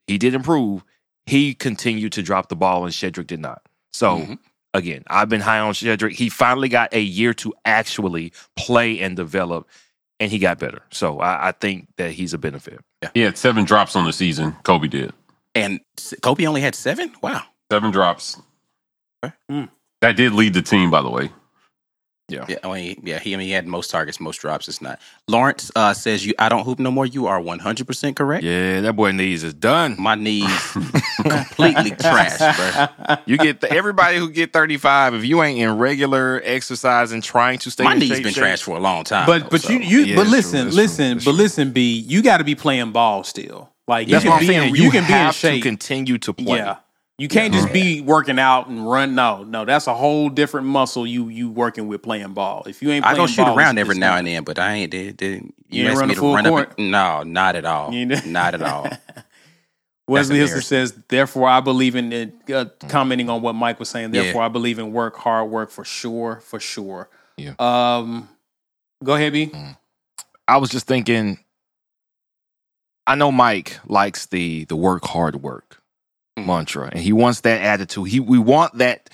[0.07, 0.83] he did improve,
[1.25, 3.61] he continued to drop the ball and Shedrick did not.
[3.93, 4.39] So Mhm.
[4.73, 6.11] again, I've been high on Shedrick.
[6.13, 9.67] He finally got a year to actually play and develop,
[10.19, 10.81] and he got better.
[10.91, 12.79] So I, I think that he's a benefit.
[13.01, 13.09] Yeah.
[13.13, 14.55] he had seven drops on the season.
[14.63, 15.13] Kobe did.
[15.55, 17.13] And S- Kobe only had seven.
[17.21, 17.43] Wow.
[17.71, 18.41] Seven drops.
[19.49, 19.65] Hmm.
[20.03, 21.29] That did lead the team, by the way.
[22.29, 24.67] Yeah, I mean, yeah, he, I mean, he had most targets, most drops.
[24.67, 24.99] It's not.
[25.27, 28.43] Lawrence uh, says, "You, I don't hoop no more." You are one hundred percent correct.
[28.43, 29.95] Yeah, that boy knees is done.
[29.99, 30.49] My knees
[31.21, 33.17] completely trashed, bro.
[33.25, 37.59] You get the, everybody who get 35, if you ain't in regular exercise and trying
[37.59, 39.25] to stay My in knees shape, been shape, trashed for a long time.
[39.27, 39.71] but though, but so.
[39.73, 41.33] you you Yeah, but it's true, listen true, listen but true.
[41.33, 44.47] listen B you got to be playing ball still like That's you what can I'm
[44.47, 44.69] be saying.
[44.69, 46.57] in, You, you can be in have to shape continue to play.
[46.57, 46.77] yeah
[47.17, 51.05] you can't just be working out and run no no that's a whole different muscle
[51.05, 53.97] you you working with playing ball if you ain't I go shoot ball, around every
[53.97, 55.17] now and then, but I ain't did.
[55.17, 56.71] did You you ain't run me the to run court?
[56.71, 56.79] up?
[56.79, 57.91] and- No, not at all.
[57.91, 58.87] Not at all.
[60.07, 64.13] Wesley Hister says, therefore, I believe in it, uh, commenting on what Mike was saying.
[64.13, 64.23] Yeah.
[64.23, 67.09] Therefore, I believe in work, hard work for sure, for sure.
[67.37, 67.53] Yeah.
[67.57, 68.27] Um,
[69.01, 69.49] go ahead, B.
[70.45, 71.39] I was just thinking,
[73.07, 75.81] I know Mike likes the the work hard work.
[76.37, 78.07] Mantra, and he wants that attitude.
[78.07, 79.09] He we want that.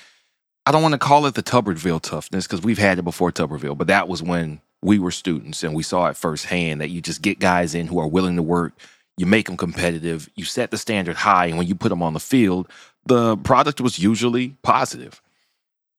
[0.65, 3.77] I don't want to call it the Tuberville toughness because we've had it before Tuberville,
[3.77, 7.21] but that was when we were students and we saw it firsthand that you just
[7.21, 8.73] get guys in who are willing to work.
[9.17, 10.29] You make them competitive.
[10.35, 12.69] You set the standard high, and when you put them on the field,
[13.05, 15.21] the product was usually positive.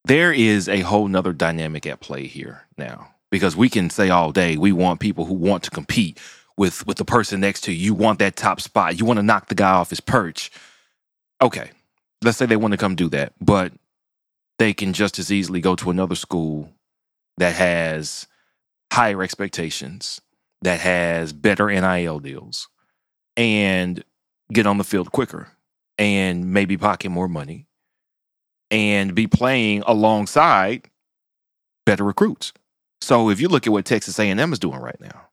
[0.05, 4.33] There is a whole nother dynamic at play here now because we can say all
[4.33, 6.19] day we want people who want to compete
[6.57, 7.87] with with the person next to you.
[7.87, 8.99] You want that top spot.
[8.99, 10.51] You want to knock the guy off his perch.
[11.43, 11.71] Okay,
[12.23, 13.73] let's say they want to come do that, but
[14.59, 16.71] they can just as easily go to another school
[17.39, 18.27] that has
[18.93, 20.21] higher expectations,
[20.63, 22.69] that has better NIL deals,
[23.37, 24.05] and
[24.53, 25.49] get on the field quicker
[25.99, 27.67] and maybe pocket more money
[28.71, 30.91] and be playing alongside
[31.87, 32.53] better recruits.
[33.01, 35.29] So if you look at what Texas A&M is doing right now,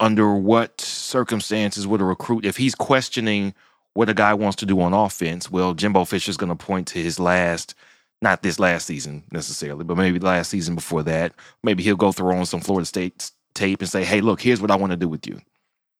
[0.00, 3.54] under what circumstances would a recruit, if he's questioning
[3.96, 6.98] what a guy wants to do on offense, well, Jimbo Fisher's going to point to
[6.98, 7.74] his last,
[8.20, 11.32] not this last season necessarily, but maybe last season before that.
[11.62, 14.70] Maybe he'll go throw on some Florida State tape and say, hey, look, here's what
[14.70, 15.40] I want to do with you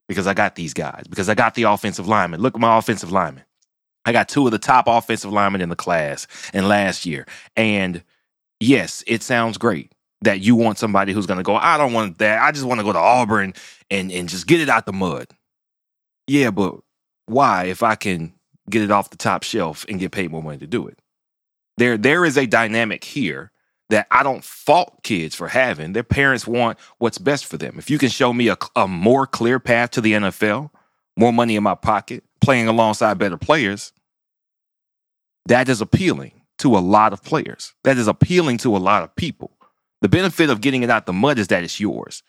[0.09, 2.40] because I got these guys, because I got the offensive lineman.
[2.40, 3.44] Look at my offensive lineman.
[4.04, 7.26] I got two of the top offensive linemen in the class and last year.
[7.56, 8.04] And
[8.61, 12.18] yes, it sounds great that you want somebody who's going to go, I don't want
[12.18, 12.40] that.
[12.40, 13.54] I just want to go to Auburn
[13.90, 15.26] and, and just get it out the mud.
[16.28, 16.76] Yeah, but
[17.27, 18.33] why if I can
[18.71, 20.99] get it off the top shelf and get paid more money to do it?
[21.77, 23.53] There, there is a dynamic here
[23.91, 25.93] that I don't fault kids for having.
[25.93, 27.77] Their parents want what's best for them.
[27.79, 30.71] If you can show me a, a more clear path to the NFL,
[31.17, 33.93] more money in my pocket, playing alongside better players,
[35.47, 37.75] that is appealing to a lot of players.
[37.85, 39.53] That is appealing to a lot of people.
[40.03, 42.23] The benefit of getting it out the mud is that it's yours.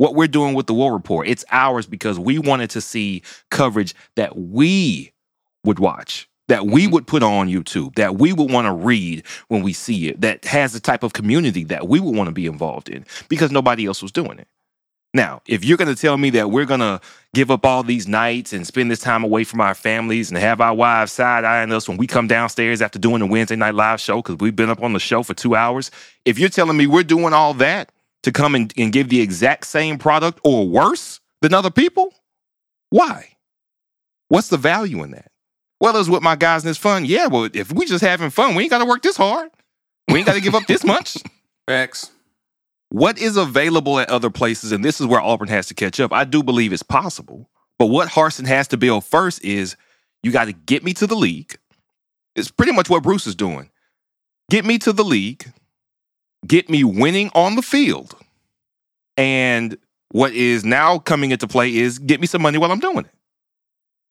[0.00, 3.94] What we're doing with the War Report, it's ours because we wanted to see coverage
[4.14, 5.12] that we
[5.62, 6.94] would watch, that we mm-hmm.
[6.94, 10.46] would put on YouTube, that we would want to read when we see it, that
[10.46, 13.84] has the type of community that we would want to be involved in because nobody
[13.84, 14.48] else was doing it.
[15.12, 16.98] Now, if you're going to tell me that we're going to
[17.34, 20.62] give up all these nights and spend this time away from our families and have
[20.62, 24.00] our wives side eyeing us when we come downstairs after doing the Wednesday night live
[24.00, 25.90] show because we've been up on the show for two hours,
[26.24, 29.66] if you're telling me we're doing all that to come and, and give the exact
[29.66, 32.12] same product or worse than other people,
[32.90, 33.36] why?
[34.28, 35.30] What's the value in that?
[35.80, 37.06] Well, it's with my guys and it's fun.
[37.06, 39.50] Yeah, well, if we just having fun, we ain't got to work this hard.
[40.08, 41.16] We ain't got to give up this much.
[41.66, 42.10] Facts.
[42.90, 46.12] What is available at other places, and this is where Auburn has to catch up.
[46.12, 49.76] I do believe it's possible, but what Harsin has to build first is
[50.22, 51.56] you got to get me to the league.
[52.34, 53.70] It's pretty much what Bruce is doing.
[54.50, 55.52] Get me to the league,
[56.46, 58.14] get me winning on the field,
[59.16, 59.76] and
[60.12, 63.10] what is now coming into play is get me some money while I'm doing it.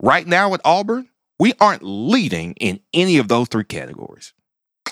[0.02, 4.34] Right now at Auburn, we aren't leading in any of those three categories.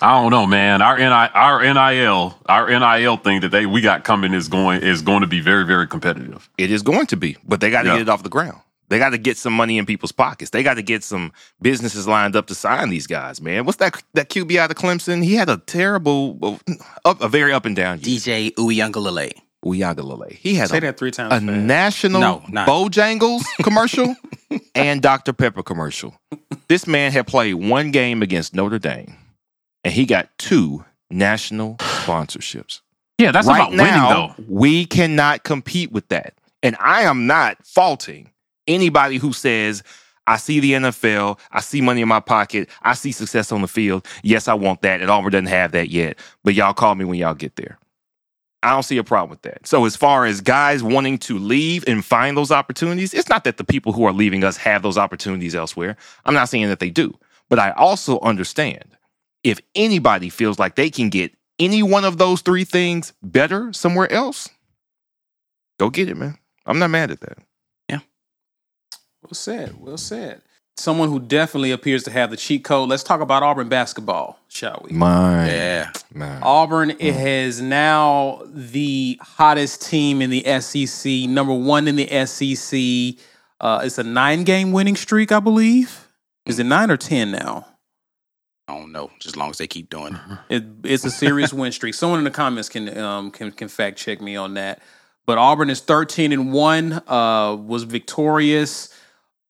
[0.01, 0.81] I don't know, man.
[0.81, 5.01] Our NI, our NIL, our NIL thing that they we got coming is going is
[5.01, 6.49] going to be very, very competitive.
[6.57, 7.93] It is going to be, but they got to Yeah.
[7.95, 8.59] get it off the ground.
[8.89, 10.51] They got to get some money in people's pockets.
[10.51, 13.65] They got to get some businesses lined up to sign these guys, man.
[13.65, 15.23] What's that that QB out of Clemson?
[15.23, 16.73] He had a terrible, uh,
[17.03, 18.17] up, a very up and down year.
[18.19, 19.31] DJ Uyangalele.
[19.65, 20.33] Uiagalelei.
[20.33, 21.33] He had Say a, that three times.
[21.33, 21.43] a fast.
[21.65, 24.15] national No, not- Bojangles commercial
[24.75, 25.33] and Dr.
[25.33, 26.15] Pepper commercial.
[26.69, 29.15] This man had played one game against Notre Dame,
[29.83, 32.81] and he got two national sponsorships
[33.17, 33.83] Yeah, that's right about now,
[34.35, 34.53] winning though.
[34.53, 36.33] we cannot compete with that.
[36.63, 38.29] And I am not faulting
[38.67, 39.83] anybody who says,
[40.27, 43.67] I see the NFL, I see money in my pocket, I see success on the
[43.67, 44.05] field.
[44.23, 45.01] Yes, I want that.
[45.01, 46.19] And Auburn doesn't have that yet.
[46.43, 47.79] But y'all call me when y'all get there.
[48.63, 49.65] I don't see a problem with that.
[49.65, 53.57] So, as far as guys wanting to leave and find those opportunities, it's not that
[53.57, 55.95] the people who are leaving us have those opportunities elsewhere.
[56.25, 57.17] I'm not saying that they do.
[57.49, 58.97] But I also understand
[59.43, 64.11] if anybody feels like they can get any one of those three things better somewhere
[64.11, 64.49] else,
[65.79, 66.37] go get it, man.
[66.65, 67.37] I'm not mad at that.
[69.27, 69.81] Well said.
[69.81, 70.41] Well said.
[70.77, 72.87] Someone who definitely appears to have the cheat code.
[72.87, 74.95] Let's talk about Auburn basketball, shall we?
[74.95, 75.47] Mine.
[75.47, 75.91] Yeah.
[76.13, 76.41] Man.
[76.41, 83.21] Auburn it has now the hottest team in the SEC, number one in the SEC.
[83.59, 86.07] Uh, it's a nine game winning streak, I believe.
[86.45, 87.67] Is it nine or ten now?
[88.69, 89.09] I don't know.
[89.19, 90.21] Just as long as they keep doing it.
[90.49, 91.95] It, it's a serious win streak.
[91.95, 94.81] Someone in the comments can um, can can fact check me on that.
[95.25, 97.01] But Auburn is thirteen and one.
[97.07, 98.93] Uh, was victorious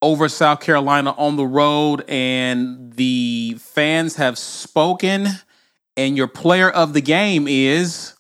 [0.01, 5.27] over South Carolina on the road, and the fans have spoken.
[5.95, 8.13] And your player of the game is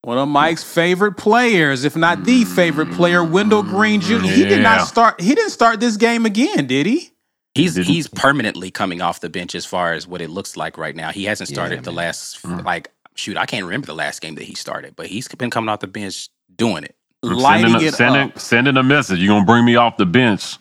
[0.00, 4.18] one of Mike's favorite players, if not the favorite player, Wendell Green Jr.
[4.20, 5.20] He did not start.
[5.20, 7.10] He didn't start this game again, did he?
[7.54, 10.76] He's Didn't- he's permanently coming off the bench as far as what it looks like
[10.78, 11.10] right now.
[11.10, 11.96] He hasn't Yeah, started the man.
[12.06, 12.64] last Mm.
[12.64, 13.36] like shoot.
[13.36, 15.86] I can't remember the last game that he started, but he's been coming off the
[15.86, 16.96] bench doing it.
[17.22, 18.38] I'm Lighting sending, a, it sending, up.
[18.40, 19.20] sending a message.
[19.20, 20.56] You're gonna bring me off the bench.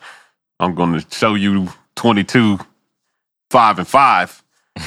[0.59, 2.59] I'm gonna show you 22,
[3.51, 4.43] five and five.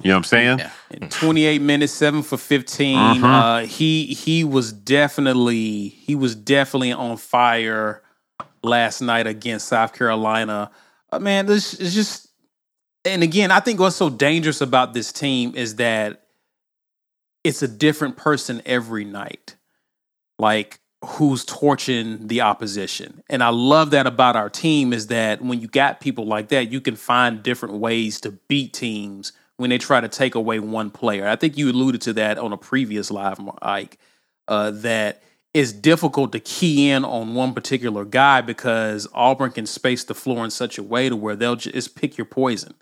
[0.00, 0.58] You know what I'm saying?
[0.60, 1.08] Yeah.
[1.10, 2.96] 28 minutes, seven for 15.
[2.96, 3.24] Mhm.
[3.24, 8.02] Uh, he he was definitely he was definitely on fire
[8.62, 10.70] last night against South Carolina.
[11.10, 12.28] Uh, man, this is just
[13.04, 16.22] and again, I think what's so dangerous about this team is that
[17.42, 19.56] it's a different person every night.
[20.38, 23.22] Like who's torching the opposition.
[23.30, 26.72] And I love that about our team is that when you got people like that,
[26.72, 30.90] you can find different ways to beat teams when they try to take away one
[30.90, 31.28] player.
[31.28, 33.98] I think you alluded to that on a previous live, Ike,
[34.48, 35.22] uh, that
[35.54, 40.44] it's difficult to key in on one particular guy because Auburn can space the floor
[40.44, 42.74] in such a way to where they'll just pick your poison.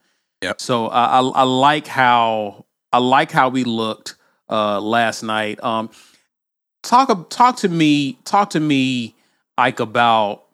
[0.43, 0.61] Yep.
[0.61, 4.17] So I, I, I like how I like how we looked
[4.49, 5.63] uh, last night.
[5.63, 5.91] Um,
[6.87, 9.15] talk talk to me talk to me,
[9.59, 10.45] Ike, about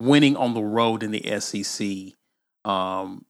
[0.00, 2.14] winning on the road in the SEC.
[2.70, 3.24] Um,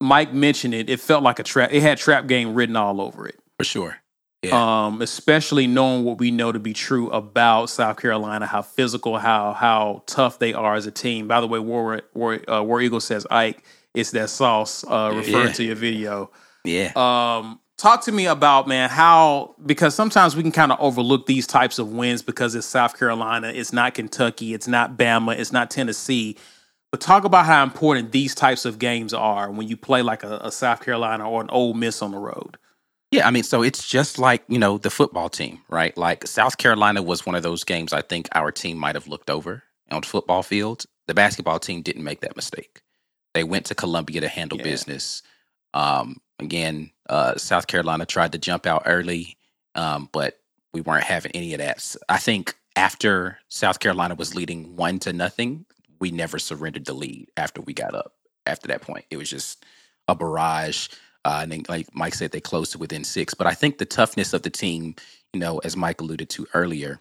[0.00, 0.88] Mike mentioned it.
[0.88, 1.72] It felt like a trap.
[1.72, 3.36] It had trap game written all over it.
[3.58, 3.96] For sure.
[4.42, 4.86] Yeah.
[4.86, 9.52] Um, especially knowing what we know to be true about South Carolina, how physical, how
[9.52, 11.26] how tough they are as a team.
[11.26, 15.48] By the way, War War, uh, War Eagle says Ike, it's that sauce uh, referring
[15.48, 15.52] Yeah.
[15.54, 16.30] to your video.
[16.64, 16.92] yeah.
[16.94, 21.46] Um, talk to me about man how because sometimes we can kind of overlook these
[21.46, 25.70] types of wins because it's South Carolina, it's not Kentucky, it's not Bama, it's not
[25.70, 26.36] Tennessee.
[26.90, 30.38] But talk about how important these types of games are when you play like a,
[30.42, 32.56] a South Carolina or an Ole Miss on the road.
[33.10, 35.96] Yeah, I mean, so it's just like, you know, the football team, right?
[35.96, 39.30] Like South Carolina was one of those games I think our team might have looked
[39.30, 40.84] over on the football field.
[41.06, 42.80] The basketball team didn't make that mistake.
[43.34, 44.64] They went to Columbia to handle Yeah.
[44.64, 45.22] business.
[45.74, 49.36] Um, again, uh, South Carolina tried to jump out early,
[49.74, 50.38] um, but
[50.72, 51.96] we weren't having any of that.
[52.08, 55.64] I think after South Carolina was leading one to nothing,
[56.00, 58.14] we never surrendered the lead after we got up.
[58.46, 59.64] After that point, it was just
[60.06, 60.88] a barrage.
[61.24, 63.34] Uh, and then, like Mike said, they closed to within six.
[63.34, 64.94] But I think the toughness of the team,
[65.32, 67.00] you know, as Mike alluded to earlier,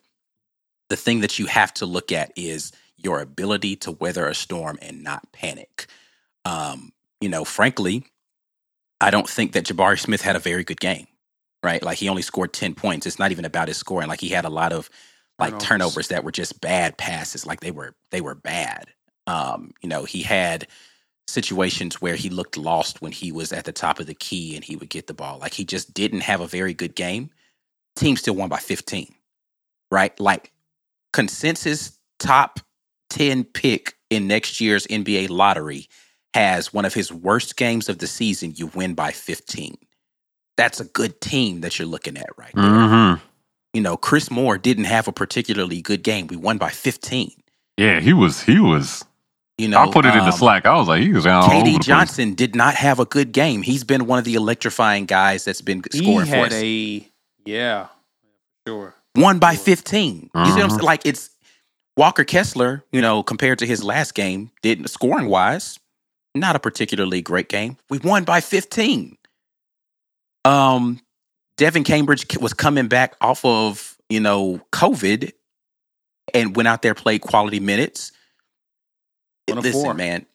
[0.89, 4.79] the thing that you have to look at is your ability to weather a storm
[4.81, 5.85] and not panic.
[6.43, 6.91] Um,
[7.21, 8.05] you know, frankly,
[8.99, 11.07] I don't think that Jabari Smith had a very good game,
[11.63, 11.81] right?
[11.83, 13.05] Like he only scored 10 points.
[13.05, 14.07] It's not even about his scoring.
[14.07, 14.89] Like he had a lot of
[15.39, 15.67] like Turnovers.
[15.67, 17.45] turnovers that were just bad passes.
[17.45, 18.85] Like they were they were bad.
[19.27, 20.67] Um, you know, he had
[21.27, 24.63] situations where he looked lost when he was at the top of the key and
[24.63, 25.37] he would get the ball.
[25.37, 27.29] Like he just didn't have a very good game.
[27.95, 29.13] Team still won by 15.
[29.91, 30.17] Right?
[30.19, 30.51] Like
[31.13, 32.59] consensus top
[33.09, 35.87] 10 pick in next year's NBA lottery
[36.37, 39.77] has one of his worst games of the season, you win by 15.
[40.55, 42.63] That's a good team that you're looking at right there.
[42.63, 43.23] Mm-hmm.
[43.73, 46.27] You know, Chris Moore didn't have a particularly good game.
[46.27, 47.31] We won by 15.
[47.77, 48.41] Yeah, he was.
[48.41, 49.03] He was.
[49.57, 50.65] You know, I put it in the um, Slack.
[50.67, 51.85] I was like, he was all over the KD place.
[51.85, 53.61] Johnson did not have a good game.
[53.63, 56.61] He's been one of the electrifying guys that's been He scoring for had us.
[56.61, 57.07] a
[57.45, 57.87] yeah,
[58.67, 58.93] sure.
[59.15, 60.15] One by 15.
[60.15, 60.69] You see what I'm Mhm.
[60.69, 60.81] saying?
[60.81, 61.31] Like it's
[61.95, 65.79] Walker Kessler, you know, compared to his last game, didn't scoring wise,
[66.39, 67.77] not a particularly great game.
[67.89, 69.17] We won by 15.
[70.45, 70.99] Um,
[71.57, 75.31] Devan Cambridge was coming back off of, you know, COVID
[76.33, 78.11] and went out there, played quality minutes.
[79.47, 79.93] One Listen, four.
[79.93, 80.25] man.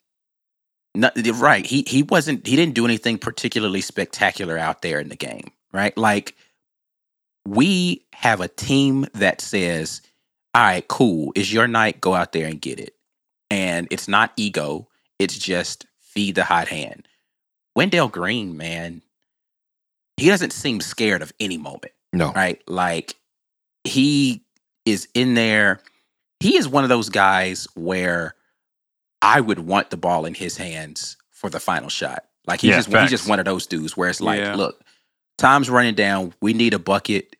[0.94, 1.64] No, right.
[1.64, 5.96] He he wasn't he didn't do anything particularly spectacular out there in the game, right?
[5.96, 6.34] Like
[7.46, 10.02] we have a team that says,
[10.54, 11.32] "All right, cool.
[11.34, 12.00] It's your night.
[12.00, 12.94] Go out there and get it."
[13.50, 14.88] And it's not ego.
[15.18, 17.06] It's just feed the hot hand.
[17.74, 19.02] Wendell Green, man,
[20.16, 22.32] he doesn't seem scared of any moment No.
[22.32, 22.60] right?
[22.68, 23.14] Like
[23.84, 24.42] he
[24.84, 25.80] is in there.
[26.40, 28.34] He is one of those guys where
[29.22, 32.24] I would want the ball in his hands for the final shot.
[32.46, 34.54] Like he's Yeah, just he's just one of those dudes where it's like, Yeah.
[34.56, 34.82] look,
[35.38, 36.34] time's running down.
[36.42, 37.36] We need a bucket.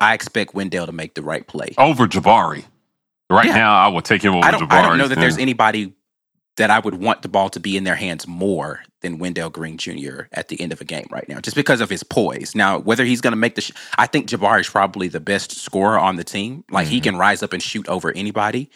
[0.00, 1.74] I expect Wendell to make the right play.
[1.78, 2.64] over Jabari.
[3.30, 3.54] Right Yeah.
[3.56, 4.62] now, I would take him over I don't.
[4.62, 4.72] Jabari.
[4.72, 5.92] I don't know that there's anybody
[6.56, 9.76] that I would want the ball to be in their hands more than Wendell Green
[9.76, 10.22] Jr.
[10.32, 12.54] at the end of a game right now, just because of his poise.
[12.54, 15.52] Now, whether he's going to make the, sh- I think Jabari is probably the best
[15.52, 16.64] scorer on the team.
[16.70, 17.04] Like he Mhm.
[17.04, 18.70] can rise up and shoot over anybody.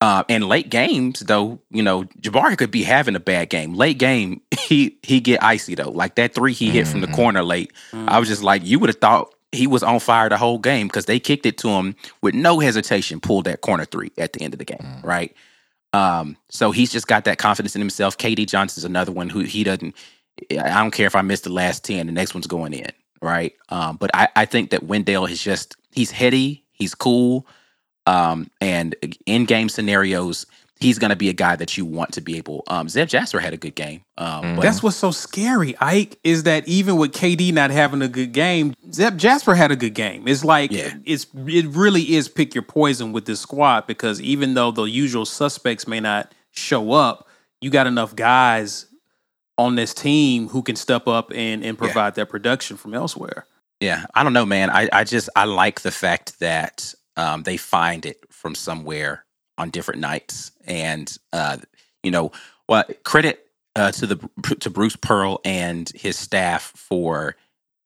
[0.00, 3.74] Uh, in late games, though, you know Jabari could be having a bad game.
[3.74, 5.90] Late game, he he get icy though.
[5.90, 7.14] Like that three he hit from the Mhm.
[7.14, 7.72] corner late.
[7.92, 10.88] I was just like, you would have thought he was on fire the whole game
[10.88, 14.40] because they kicked it to him with no hesitation, pulled that corner three at the
[14.42, 15.32] end of the game, right?
[15.92, 18.16] Um, so he's just got that confidence in himself.
[18.16, 19.94] KD Johnson's another one who he doesn't.
[20.50, 22.90] I don't care if I miss the last ten, the next one's going in,
[23.20, 23.52] right?
[23.68, 27.46] Um, but I, I think that Wendell is just he's heady, he's cool,
[28.06, 30.46] um, and in game scenarios,
[30.82, 32.64] he's going to be a guy that you want to be able.
[32.66, 34.02] Um, Zep Jasper had a good game.
[34.18, 38.08] Um, but That's what's so scary, Ike, is that even with KD not having a
[38.08, 40.26] good game, Zep Jasper had a good game.
[40.28, 40.94] It's like Yeah.
[41.04, 45.24] it's it really is pick your poison with this squad because even though the usual
[45.24, 47.28] suspects may not show up,
[47.60, 48.86] you got enough guys
[49.58, 53.46] on this team who can step up and, and provide that production from elsewhere.
[53.80, 54.70] Yeah, I don't know, man.
[54.70, 59.24] I, I just I like the fact that um, they find it from somewhere
[59.62, 61.56] on different nights, and uh,
[62.02, 62.32] you know,
[62.68, 63.46] well, credit
[63.76, 64.28] uh, to the
[64.60, 67.36] to Bruce Pearl and his staff for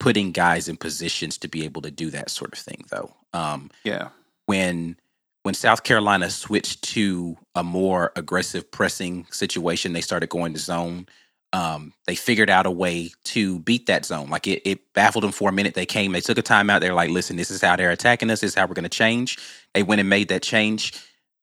[0.01, 2.85] putting guys in positions to be able to do that sort of thing.
[2.91, 4.09] Though, um, Yeah.
[4.47, 4.97] when
[5.43, 11.07] when South Carolina switched to a more aggressive pressing situation, they started going to zone.
[11.53, 14.29] Um, they figured out a way to beat that zone.
[14.29, 15.74] Like it, it baffled them for a minute.
[15.74, 16.81] They came, they took a timeout.
[16.81, 18.41] They're like, "Listen, this is how they're attacking us.
[18.41, 19.39] This is how we're going to change."
[19.72, 20.93] They went and made that change.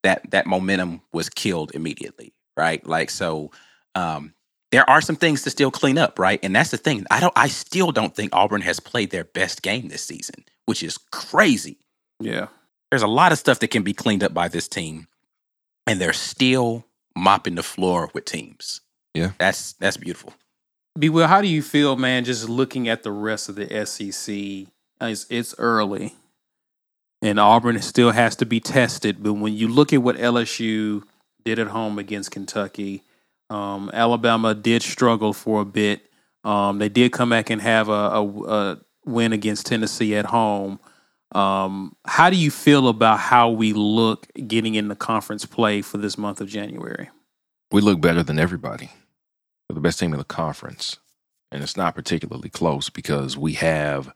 [0.04, 2.86] That that momentum was killed immediately, right?
[2.86, 3.52] Like so.
[3.96, 4.34] Um,
[4.72, 6.40] there are some things to still clean up, right?
[6.42, 7.06] And that's the thing.
[7.12, 7.34] I don't.
[7.36, 11.78] I still don't think Auburn has played their best game this season, which is crazy
[12.20, 12.48] Yeah.
[12.90, 15.08] there's a lot of stuff that can be cleaned up by this team,
[15.86, 16.86] and they're still
[17.16, 18.82] mopping the floor with teams.
[19.14, 19.34] Yeah.
[19.38, 20.34] that's that's beautiful.
[20.98, 21.08] B.
[21.10, 22.26] Will, how do you feel, man?
[22.26, 24.68] Just looking at the rest of the SEC,
[25.02, 26.16] it's, it's early,
[27.24, 29.24] and Auburn still has to be tested.
[29.24, 31.04] But when you look at what LSU
[31.44, 33.04] did at home against Kentucky,
[33.50, 36.10] um, Alabama did struggle for a bit.
[36.44, 40.80] Um, they did come back and have a, a, a win against Tennessee at home.
[41.34, 45.98] Um, how do you feel about how we look getting in the conference play for
[45.98, 47.10] this month of January?
[47.74, 48.92] we look better than everybody.
[49.68, 51.00] We're the best team in the conference.
[51.52, 54.14] And it's not particularly close because we have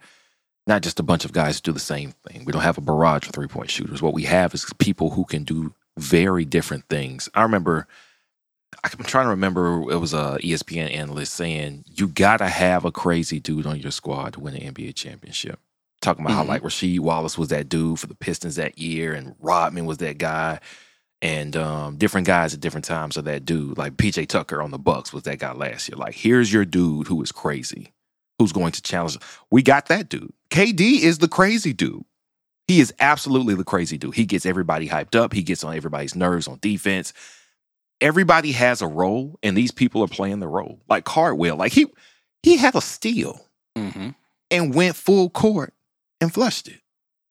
[0.68, 2.44] not just a bunch of guys do the same thing.
[2.46, 4.02] We don't have a barrage of three point shooters.
[4.02, 7.30] What we have is people who can do very different things.
[7.34, 7.88] I remember,
[8.84, 12.92] I'm trying to remember, it was a ESPN analyst saying, you got to have a
[12.92, 15.60] crazy dude on your squad to win an NBA championship.
[16.02, 16.38] Talking about Mhm.
[16.38, 19.98] how like Rasheed Wallace was that dude for the Pistons that year and Rodman was
[19.98, 20.60] that guy
[21.24, 23.78] and um, different guys at different times are that dude.
[23.78, 25.98] Like PJ Tucker on the Bucks was that guy last year.
[25.98, 27.94] Like, here's your dude who is crazy,
[28.38, 29.18] who's going to challenge.
[29.50, 30.34] We got that dude.
[30.50, 32.04] KD is the crazy dude.
[32.68, 34.14] He is absolutely the crazy dude.
[34.16, 35.34] He gets everybody hyped up.
[35.34, 37.14] He gets on everybody's nerves on defense.
[38.00, 40.80] Everybody has a role, and these people are playing the role.
[40.88, 41.88] Like Cardwell, like he
[42.44, 43.44] he had a steal
[43.76, 44.10] Mm-hmm.
[44.52, 45.74] and went full court
[46.22, 46.82] and flushed it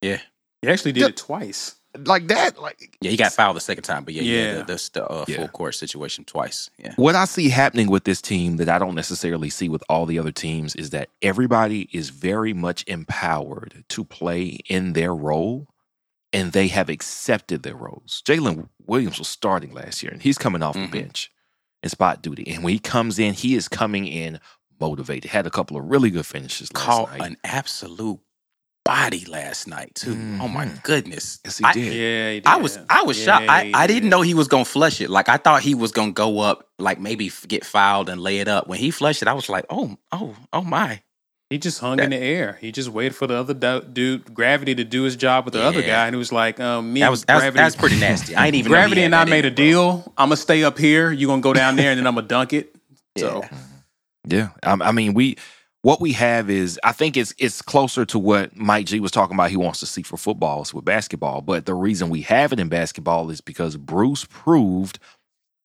[0.03, 0.21] Yeah,
[0.63, 1.07] He actually did Yeah.
[1.09, 1.76] it twice.
[2.05, 2.61] Like that.
[2.61, 4.55] Like Yeah, he got fouled the second time, but yeah, yeah, Yeah.
[4.63, 5.37] the, the, the uh, Yeah.
[5.37, 6.71] full court situation twice.
[6.79, 10.07] Yeah, What I see happening with this team that I don't necessarily see with all
[10.07, 15.69] the other teams is that everybody is very much empowered to play in their role
[16.33, 18.23] and they have accepted their roles.
[18.27, 20.91] Jaylin Williams was starting last year and he's coming off Mhm.
[20.91, 21.31] the bench
[21.83, 22.47] in spot duty.
[22.49, 24.41] And when he comes in, he is coming in
[24.81, 25.31] motivated.
[25.31, 27.23] Had a couple of really good finishes last caught night.
[27.23, 28.21] an absolute
[28.87, 30.13] body last night too.
[30.41, 30.83] Oh my Mhm.
[30.85, 31.41] goodness!
[31.45, 31.93] Yes, he I, did.
[31.93, 32.47] Yeah, he did.
[32.47, 33.47] I was I was shocked.
[33.49, 33.95] I, I did.
[33.95, 35.11] didn't know he was gonna flush it.
[35.11, 38.49] Like I thought he was gonna go up, like maybe get fouled and lay it
[38.49, 38.69] up.
[38.69, 41.03] When he flushed it, I was like, oh oh oh my.
[41.51, 42.59] He just hung in the air.
[42.61, 45.63] He just waited for the other du- dude, Gravity, to do his job with the
[45.63, 47.59] other guy, and it was like, um, me That was that was, Gravity.
[47.59, 48.35] that was pretty nasty.
[48.35, 49.65] I ain't even Gravity had and I made a him, bro.
[49.65, 50.13] deal.
[50.19, 51.13] I'm gonna stay up here.
[51.13, 52.75] You gonna go down there, and then I'm gonna dunk it.
[53.19, 53.59] So Yeah.
[54.29, 55.37] Yeah, I, I mean, we
[55.87, 59.37] what we have is I think it's it's closer to what Mike G was talking
[59.37, 59.51] about.
[59.51, 62.59] He wants to see for football is with basketball, but the reason we have it
[62.59, 64.99] in basketball is because Bruce proved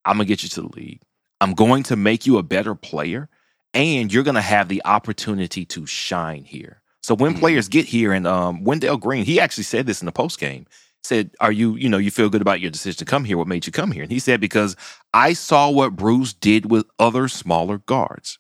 [0.06, 1.02] I'm gonna get you to the league.
[1.42, 3.30] I'm going to make you a better player,
[3.74, 6.82] and you're gonna have the opportunity to shine here.
[7.02, 7.40] So when Mhm.
[7.40, 10.68] players get here, and um, Wendell Green, he actually said this in the post game.
[11.04, 13.38] Said, "Are you, you know, you feel good about your decision to come here?
[13.38, 14.76] What made you come here?" And he said, "Because
[15.14, 18.38] I saw what Bruce did with other smaller guards."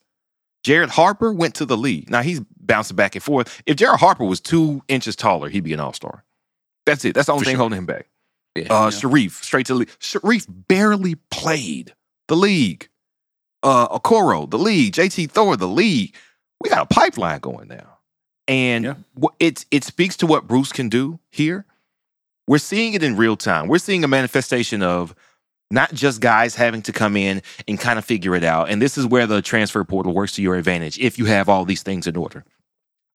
[0.64, 2.10] Jared Harper went to the league.
[2.10, 3.62] Now he's bouncing back and forth.
[3.66, 6.24] If Jared Harper was two inches taller, he'd be an all star.
[6.86, 7.14] That's it.
[7.16, 7.60] That's the only For thing sure.
[7.60, 8.08] holding him back.
[8.56, 8.64] Yeah.
[8.64, 8.90] Uh, Yeah.
[9.00, 9.90] Sharife, straight to the league.
[10.00, 11.94] Sharife barely played
[12.28, 12.90] the league.
[13.64, 14.94] Uh, Okoro, the league.
[14.94, 16.16] JT Thor, the league.
[16.62, 17.98] We got a pipeline going now.
[18.48, 18.94] And Yeah.
[19.40, 21.66] it, it speaks to what Bruce can do here.
[22.48, 23.68] We're seeing it in real time.
[23.68, 25.16] We're seeing a manifestation of
[25.72, 28.70] not just guys having to come in and kind of figure it out.
[28.70, 31.66] And this is where the transfer portal works to your advantage if you have all
[31.66, 32.44] these things in order.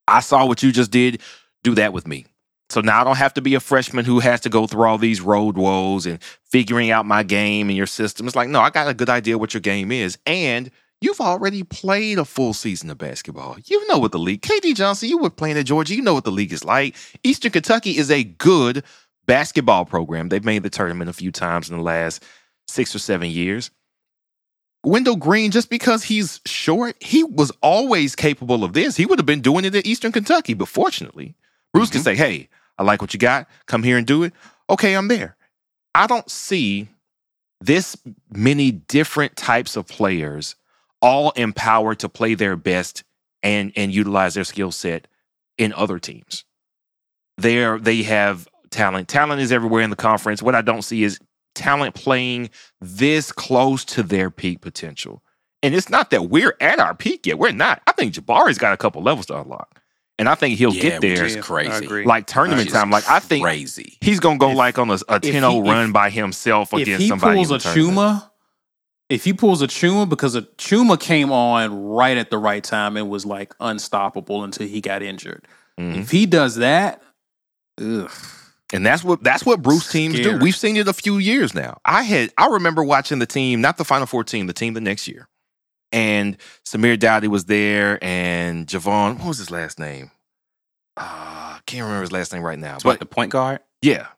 [0.08, 1.20] I saw what you just did.
[1.62, 2.26] Do that with me.
[2.68, 4.98] So now I don't have to be a freshman who has to go through all
[4.98, 8.26] these road woes and figuring out my game and your system.
[8.26, 10.18] It's like, no, I got a good idea what your game is.
[10.26, 13.56] And you've already played a full season of basketball.
[13.66, 15.94] You know what the league, KD Johnson, you were playing at Georgia.
[15.94, 16.96] You know what the league is like.
[17.22, 18.82] Eastern Kentucky is a good
[19.26, 20.28] basketball program.
[20.28, 22.24] They've made the tournament a few times in the last
[22.68, 23.70] six or seven years.
[24.84, 28.96] Wendell Green, just because he's short, he was always capable of this.
[28.96, 31.34] He would have been doing it at Eastern Kentucky, but fortunately,
[31.72, 32.04] Bruce can mm-hmm.
[32.04, 32.48] say, hey,
[32.78, 33.48] I like what you got.
[33.66, 34.32] Come here and do it.
[34.70, 35.36] Okay, I'm there.
[35.94, 36.88] I don't see
[37.60, 37.96] this
[38.30, 40.56] many different types of players
[41.00, 43.02] all empowered to play their best
[43.42, 45.06] and and utilize their skill set
[45.58, 46.44] in other teams.
[47.38, 49.08] They're they have talent.
[49.08, 50.42] Talent is everywhere in the conference.
[50.42, 51.18] What I don't see is
[51.56, 52.50] talent playing
[52.80, 55.22] this close to their peak potential.
[55.62, 57.38] And it's not that we're at our peak yet.
[57.38, 57.82] We're not.
[57.88, 59.80] I think Jabari's got a couple levels to unlock.
[60.18, 62.04] And I think he'll Yeah, get which there is crazy.
[62.04, 62.90] Like tournament time.
[62.90, 63.98] Like I think crazy.
[64.00, 66.72] he's gonna go If- like on a, a 10 0 he- run if- by himself
[66.72, 67.34] against if against he somebody.
[67.36, 67.96] pulls in a the tournament.
[67.98, 68.30] Chuma,
[69.10, 72.96] if he pulls a Chuma, because a Chuma came on right at the right time
[72.96, 75.46] and was like unstoppable until he got injured.
[75.78, 75.98] Mhm.
[75.98, 77.02] If he does that,
[77.80, 78.10] ugh.
[78.72, 80.38] And that's what that's what Bruce teams do.
[80.38, 81.78] We've seen it a few years now.
[81.84, 84.80] I had I remember watching the team, not the Final Four team, the team the
[84.80, 85.28] next year.
[85.92, 90.10] And Samir Doughty was there and J'Von, what was his last name?
[90.96, 92.74] Uh, can't remember his last name right now.
[92.74, 94.08] But But the point guard, yeah,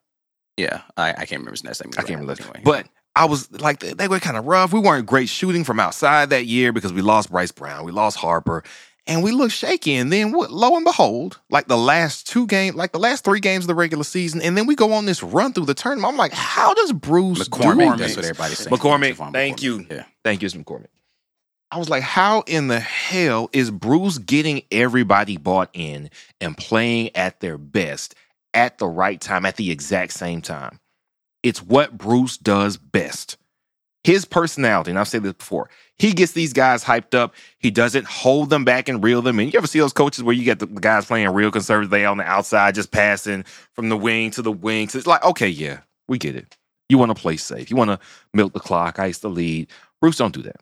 [0.57, 1.92] yeah, I, I can't remember his last name.
[1.99, 2.40] I can't remember.
[2.40, 2.62] Anyway.
[2.64, 2.86] But
[3.16, 4.72] I was like, they were kind of rough.
[4.72, 8.16] We weren't great shooting from outside that year because we lost Bryce Brown, we lost
[8.16, 8.62] Harper,
[9.09, 9.94] and we looked shaky.
[9.94, 13.40] And then, what, lo and behold, like the last two games, like the last three
[13.40, 16.12] games of the regular season, and then we go on this run through the tournament.
[16.12, 18.76] I'm like, how does Bruce McCormick, do that's what everybody's saying.
[18.76, 19.84] McCormick, J'Von thank you.
[19.90, 20.04] Yeah.
[20.22, 20.62] Thank you, Mr.
[20.62, 20.88] McCormick.
[21.70, 27.14] I was like, how in the hell is Bruce getting everybody bought in and playing
[27.14, 28.14] at their best
[28.54, 30.80] at the right time, at the exact same time?
[31.42, 33.36] It's what Bruce does best.
[34.05, 35.68] His personality, and I've said this before,
[35.99, 37.34] he gets these guys hyped up.
[37.59, 39.49] He doesn't hold them back and reel them in.
[39.49, 42.18] You ever see those coaches where you get the guys playing real conservative, they on
[42.18, 44.88] the outside, just passing from the wing to the wing?
[44.88, 46.57] So it's like, okay, yeah, we get it.
[46.88, 47.70] You want to play safe.
[47.70, 47.99] You want to
[48.32, 49.68] milk the clock, ice the lead.
[50.01, 50.61] Bruce, don't do that.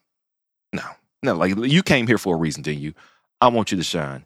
[0.73, 0.83] No,
[1.23, 1.35] no.
[1.35, 2.95] Like you came here for a reason, didn't you?
[3.41, 4.25] I want you to shine.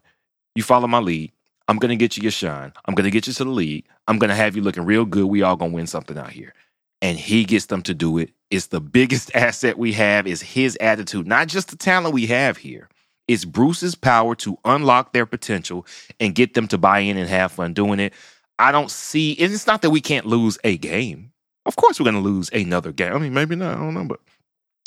[0.55, 1.31] You follow my lead.
[1.67, 2.73] I'm gonna get you your shine.
[2.85, 3.85] I'm gonna get you to the lead.
[4.07, 5.25] I'm gonna have you looking real good.
[5.25, 6.53] We all gonna win something out here.
[7.01, 8.31] And he gets them to do it.
[8.49, 12.57] It's the biggest asset we have is his attitude, not just the talent we have
[12.57, 12.89] here.
[13.27, 15.85] It's Bruce's power to unlock their potential
[16.19, 18.13] and get them to buy in and have fun doing it.
[18.59, 21.31] I don't see, it's not that we can't lose a game.
[21.65, 23.13] Of course, we're going to lose another game.
[23.13, 23.77] I mean, maybe not.
[23.77, 24.19] I don't know, but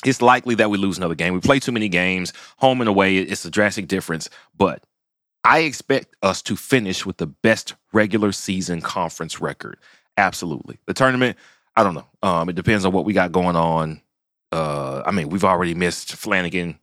[0.04, 1.32] it's likely that we lose another game.
[1.32, 3.16] We play too many games, home and away.
[3.16, 4.28] It's a drastic difference.
[4.56, 4.84] But
[5.44, 9.78] I expect us to finish with the best regular season conference record.
[10.16, 10.78] Absolutely.
[10.86, 11.36] The tournament,
[11.76, 12.06] I don't know.
[12.22, 14.00] Um, it depends on what we got going on.
[14.52, 16.78] Uh, I mean, we've already missed Flanigan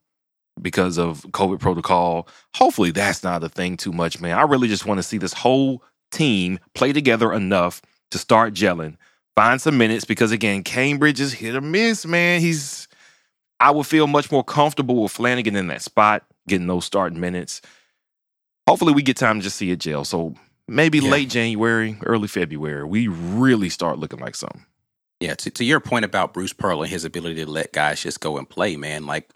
[0.61, 2.27] because of COVID protocol.
[2.55, 4.37] Hopefully, that's not a thing too much, man.
[4.37, 7.81] I really just want to see this whole team play together enough
[8.11, 8.97] to start gelling,
[9.37, 12.41] find some minutes because again, Cambridge is hit or miss, man.
[12.41, 12.89] He's
[13.61, 17.61] I would feel much more comfortable with Flanigan in that spot, getting those starting minutes.
[18.67, 20.03] Hopefully, we get time to just see it gel.
[20.03, 20.33] So
[20.67, 21.11] maybe Yeah.
[21.11, 24.65] late January, early February, we really start looking like something.
[25.21, 28.19] Yeah, to, to your point about Bruce Pearl and his ability to let guys just
[28.19, 29.29] go and play, man, like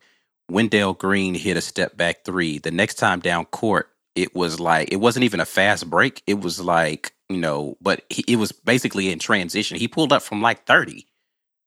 [0.50, 2.58] Wendell Green hit a step back three.
[2.58, 6.24] The next time down court, it was like, it wasn't even a fast break.
[6.26, 9.78] It was like, you know, but he, it was basically in transition.
[9.78, 11.06] He pulled up from like 30.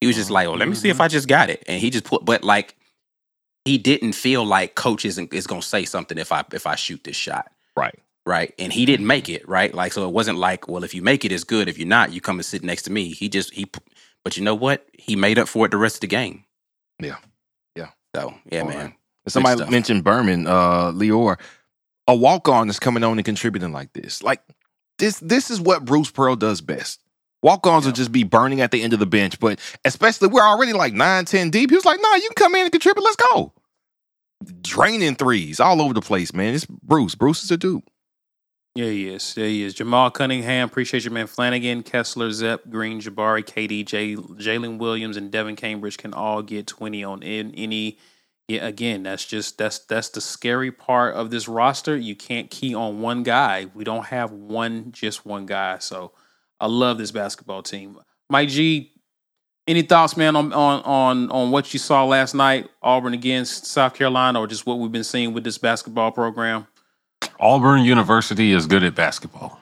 [0.01, 0.35] He was just mm-hmm.
[0.35, 1.03] like, well, let me see if mm-hmm.
[1.03, 1.63] I just got it.
[1.69, 2.75] And he just put, but like,
[3.65, 7.05] he didn't feel like coach isn't is gonna say something if I if I shoot
[7.05, 7.99] this shot Right.
[8.27, 8.55] right?
[8.59, 9.73] And he didn't make it, right?
[9.75, 11.69] Like, so it wasn't like, well, if you make it, it's good.
[11.69, 13.11] If you're not, you come and sit next to me.
[13.11, 13.67] He just he,
[14.29, 14.87] but you know what?
[14.93, 16.45] He made up for it the rest of the game.
[17.01, 17.17] Yeah.
[17.75, 17.89] Yeah.
[18.15, 18.77] So yeah, All man.
[18.77, 18.95] right.
[19.27, 21.39] Somebody mentioned Berman, uh, Lior.
[22.07, 24.23] A walk on is coming on and contributing like this.
[24.23, 24.43] Like
[24.99, 27.01] this, this is what Bruce Pearl does best.
[27.43, 30.43] Walk ons will just be burning at the end of the bench, but especially we're
[30.43, 31.71] already like nine, 10 deep.
[31.71, 33.03] He was like, nah, you can come in and contribute.
[33.03, 33.55] Let's go.
[34.61, 36.55] Draining threes all over the place, man.
[36.55, 37.15] It's Bruce.
[37.15, 37.83] Bruce is a dude.
[38.79, 39.37] Yeah, he is.
[39.37, 39.75] Yeah, he is.
[39.75, 41.27] Jamal Cunningham, appreciate your man.
[41.27, 46.69] Flanigan, Kessler, Zep, Green, Jabari, KD, J, Jaylin Williams, and Devan Cambridge can all get
[46.69, 47.99] twenty on in any.
[48.47, 51.97] Yeah, again, that's just that's that's the scary part of this roster.
[51.97, 53.67] You can't key on one guy.
[53.75, 55.79] We don't have one just one guy.
[55.79, 56.13] So
[56.61, 57.99] I love this basketball team.
[58.31, 58.93] Mike G,
[59.67, 63.95] any thoughts, man, on on on on what you saw last night, Auburn against South
[63.95, 66.69] Carolina, or just what we've been seeing with this basketball program?
[67.41, 69.61] Auburn University is good at basketball.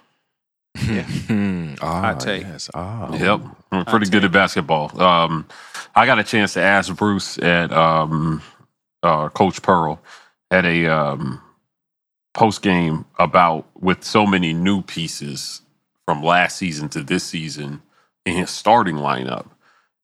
[0.77, 1.74] Hmm.
[1.83, 2.43] Ah, take.
[2.43, 2.70] yes.
[2.74, 3.14] Ah.
[3.14, 4.99] Yep, I'm pretty good at basketball.
[5.01, 5.47] Um,
[5.95, 8.43] I got a chance to ask Bruce at um,
[9.03, 10.01] uh, Coach Pearl
[10.51, 11.41] at a um,
[12.35, 15.62] post game about with so many new pieces
[16.07, 17.83] from last season to this season
[18.24, 19.47] in his starting lineup.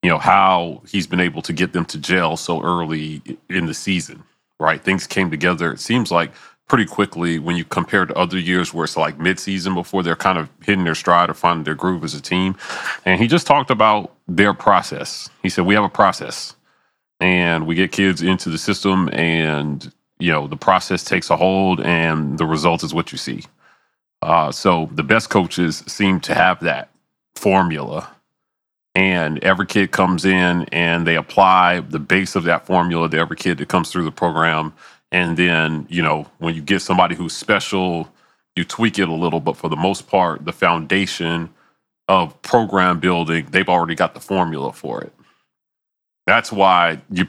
[0.03, 3.75] You know how he's been able to get them to gel so early in the
[3.75, 4.25] season,
[4.61, 4.83] right?
[4.83, 5.73] Things came together.
[5.73, 6.33] It seems like
[6.69, 10.39] pretty quickly when you compare to other years where it's like mid-season before they're kind
[10.39, 12.57] of hitting their stride or finding their groove as a team.
[13.05, 15.29] And he just talked about their process.
[15.43, 16.57] He said, "We have a process,
[17.21, 21.81] and we get kids into the system, and you know the process takes a hold,
[21.81, 23.45] and the result is what you see."
[24.23, 26.89] Uh, so the best coaches seem to have that
[27.35, 28.09] formula.
[28.95, 33.37] And every kid comes in and they apply the base of that formula to every
[33.37, 34.75] kid that comes through the program
[35.13, 38.09] and then, you know, when you get somebody who's special,
[38.57, 41.51] you tweak it a little, but for the most part, the foundation
[42.09, 45.13] of program building, they've already got the formula for it.
[46.27, 47.27] That's why you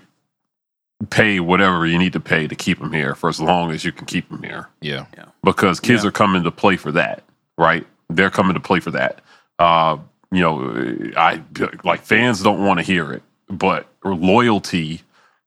[1.10, 3.92] pay whatever you need to pay to keep them here for as long as you
[3.92, 5.06] can keep them here Yeah.
[5.44, 6.08] because kids Yeah.
[6.10, 7.24] are coming to play for that,
[7.58, 7.86] right?
[8.10, 9.20] They're coming to play for that.
[9.60, 9.98] Uh,
[10.32, 11.42] you know, I
[11.84, 15.02] like fans don't want to hear it, but loyalty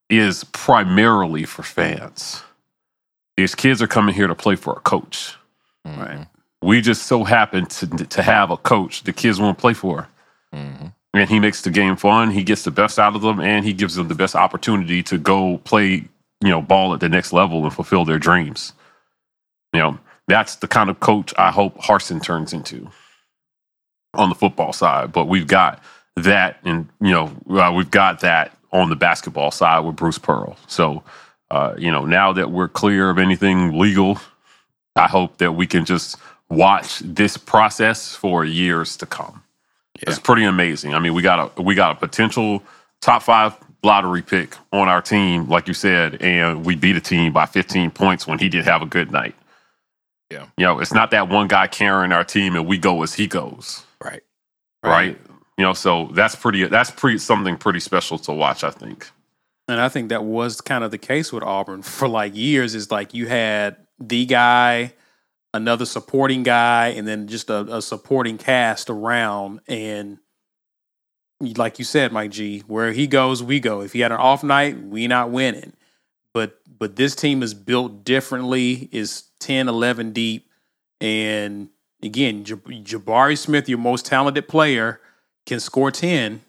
[0.09, 2.43] is primarily for fans.
[3.37, 5.35] These kids are coming here to play for a coach.
[5.85, 6.27] Right.
[6.61, 10.07] We just so happen to to have a coach the kids want to play for.
[10.53, 12.31] hmm And he makes the game fun.
[12.31, 15.17] He gets the best out of them, and he gives them the best opportunity to
[15.17, 15.87] go play,
[16.41, 18.73] you know, ball at the next level and fulfill their dreams.
[19.73, 22.89] You know, that's the kind of coach I hope Harsin turns into
[24.15, 25.13] on the football side.
[25.13, 25.83] But we've got
[26.17, 30.57] that, and you know, uh, we've got that on the basketball side with Bruce Pearl.
[30.67, 31.03] So,
[31.51, 34.19] uh, you know, now that we're clear of anything legal,
[34.95, 36.17] I hope that we can just
[36.49, 39.43] watch this process for years to come.
[39.99, 40.93] It's pretty amazing.
[40.93, 42.61] I mean, we got a we got a potential
[43.01, 47.31] top five lottery pick on our team, like you said, and we beat a team
[47.33, 49.33] by 15 points when he did have a good night.
[50.31, 50.45] Yeah.
[50.57, 53.27] You know, it's not that one guy carrying our team and we go as he
[53.27, 54.21] goes, Right.
[54.83, 55.17] right?
[55.57, 59.09] You know, so that's pretty that's pretty something pretty special to watch, I think.
[59.67, 62.75] And I think that was kind of the case with Auburn for like years.
[62.75, 64.93] Is like you had the guy,
[65.53, 69.61] another supporting guy, and then just a, a supporting cast around.
[69.67, 70.19] And
[71.41, 73.81] like you said, Mike G, where he goes, we go.
[73.81, 75.73] If he had an off night, we not winning.
[76.33, 78.89] But but this team is built differently.
[78.91, 80.49] Is 10, 11 deep,
[81.01, 81.69] and
[82.03, 84.99] again, Jabari Smith, your most talented player,
[85.47, 86.41] can score ten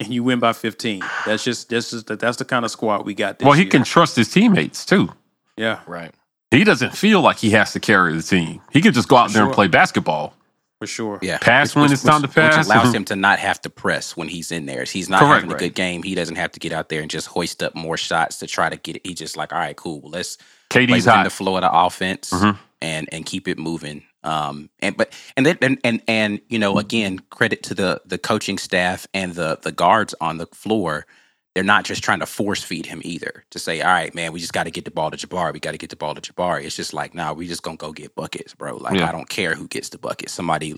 [0.00, 1.02] and you win by 15.
[1.26, 3.70] That's just that's just that's the kind of squad we got this well, he year.
[3.70, 5.10] can trust his teammates too.
[5.56, 6.14] yeah, Right.
[6.50, 8.62] He doesn't feel like he has to carry the team.
[8.72, 10.32] He can just go out there and play basketball.
[10.80, 11.18] for sure.
[11.20, 11.36] Yeah.
[11.38, 12.56] Pass when it's time to pass.
[12.56, 14.80] Which allows him to not have to press when he's in there.
[14.80, 15.58] If he's not Correct, having a right.
[15.60, 18.38] good game, he doesn't have to get out there and just hoist up more shots
[18.38, 19.02] to try to get it.
[19.06, 20.00] He's just like, all right, cool.
[20.00, 20.38] Well, let's
[20.70, 21.24] play KD's within hot.
[21.24, 22.56] the flow of the offense Mhm.
[22.80, 24.04] and and keep it moving.
[24.24, 28.18] Um and but and then and, and and you know again credit to the the
[28.18, 31.06] coaching staff and the the guards on the floor.
[31.54, 34.38] They're not just trying to force feed him either to say, all right, man, we
[34.38, 35.52] just got to get the ball to Jabari.
[35.52, 36.64] We got to get the ball to Jabari.
[36.64, 38.76] It's just like, nah, we just gonna go get buckets, bro.
[38.76, 39.08] Like Yeah.
[39.08, 40.30] I don't care who gets the bucket.
[40.30, 40.76] Somebody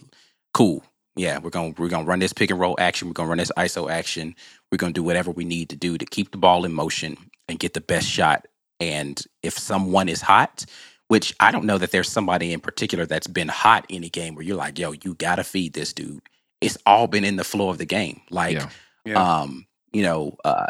[0.54, 0.82] cool.
[1.16, 3.08] Yeah, we're gonna we're gonna run this pick and roll action.
[3.08, 4.34] We're gonna run this ISO action.
[4.72, 7.16] We're gonna do whatever we need to do to keep the ball in motion
[7.48, 8.46] and get the best shot.
[8.78, 10.64] And if someone is hot,
[11.10, 14.36] which I don't know that there's somebody in particular that's been hot in a game
[14.36, 16.22] where you're like, yo, you gotta feed this dude.
[16.60, 18.20] It's all been in the flow of the game.
[18.30, 18.68] Like, Yeah.
[19.04, 19.40] Yeah.
[19.40, 20.66] um, you know, uh,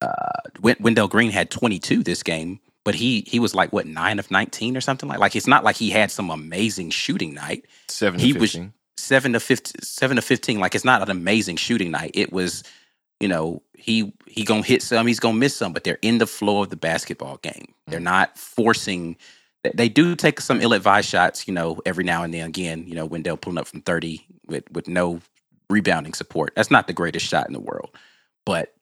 [0.00, 4.18] uh, Wen- Wendell Green had 22 this game, but he he was like what nine
[4.18, 5.18] of 19 or something like.
[5.18, 8.56] Like it's not like he had some amazing shooting night Seven He to was-
[8.96, 12.62] seven to 15, seven to 15 like it's not an amazing shooting night it was
[13.20, 16.26] you know he he gonna hit some he's gonna miss some but they're in the
[16.26, 19.16] flow of the basketball game they're not forcing
[19.64, 23.06] they- do take some ill-advised shots you know every now and then again you know
[23.06, 25.20] wendell pulling up from 30 with with no
[25.70, 26.52] rebounding support.
[26.54, 27.90] That's not the greatest shot in the world.
[28.44, 28.74] But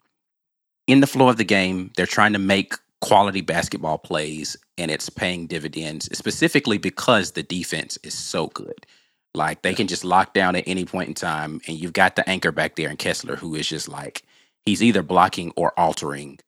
[0.88, 5.08] in the flow of the game they're trying to make quality basketball plays and it's
[5.08, 8.86] paying dividends specifically because the defense is so good.
[9.34, 12.28] Like they can just lock down at any point in time, and you've got the
[12.28, 14.22] anchor back there in Kessler, who is just like
[14.64, 16.40] he's either blocking or altering,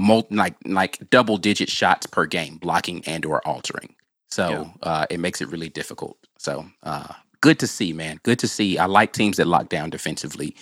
[0.00, 3.94] mul- like like double digit shots per game, blocking and or altering.
[4.30, 6.16] So uh, it makes it really difficult.
[6.38, 7.08] So uh,
[7.40, 8.20] good to see, man.
[8.22, 8.78] Good to see.
[8.78, 10.54] I like teams that lock down defensively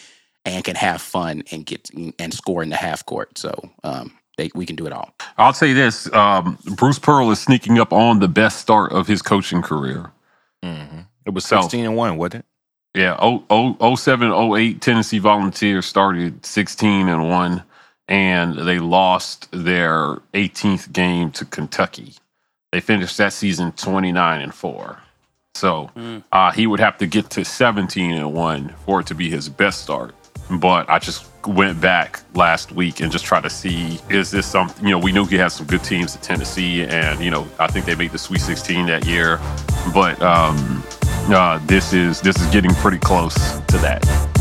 [0.44, 3.36] and can have fun and get and score in the half court.
[3.36, 3.52] So
[3.84, 5.10] um, they, we can do it all.
[5.36, 9.20] I'll say this: um, Bruce Pearl is sneaking up on the best start of his
[9.22, 10.12] coaching career.
[10.64, 11.06] Mhm.
[11.26, 12.44] It was So- 16 and 1, wasn't it?
[12.94, 17.62] Yeah, oh, oh, 07, 08, Tennessee Volunteers started 16 and 1,
[18.08, 22.14] and they lost their 18th game to Kentucky.
[22.72, 24.98] They finished that season 29 and 4.
[25.54, 25.90] So
[26.30, 29.48] uh, he would have to get to 17 and 1 for it to be his
[29.48, 30.14] best start.
[30.50, 34.84] But I just went back last week and just tried to see is this something,
[34.84, 37.66] you know, we knew he had some good teams at Tennessee, and, you know, I
[37.66, 39.38] think they made the Sweet 16 that year.
[39.92, 40.82] But, um,
[41.30, 44.37] uh, this is this is getting pretty close to that.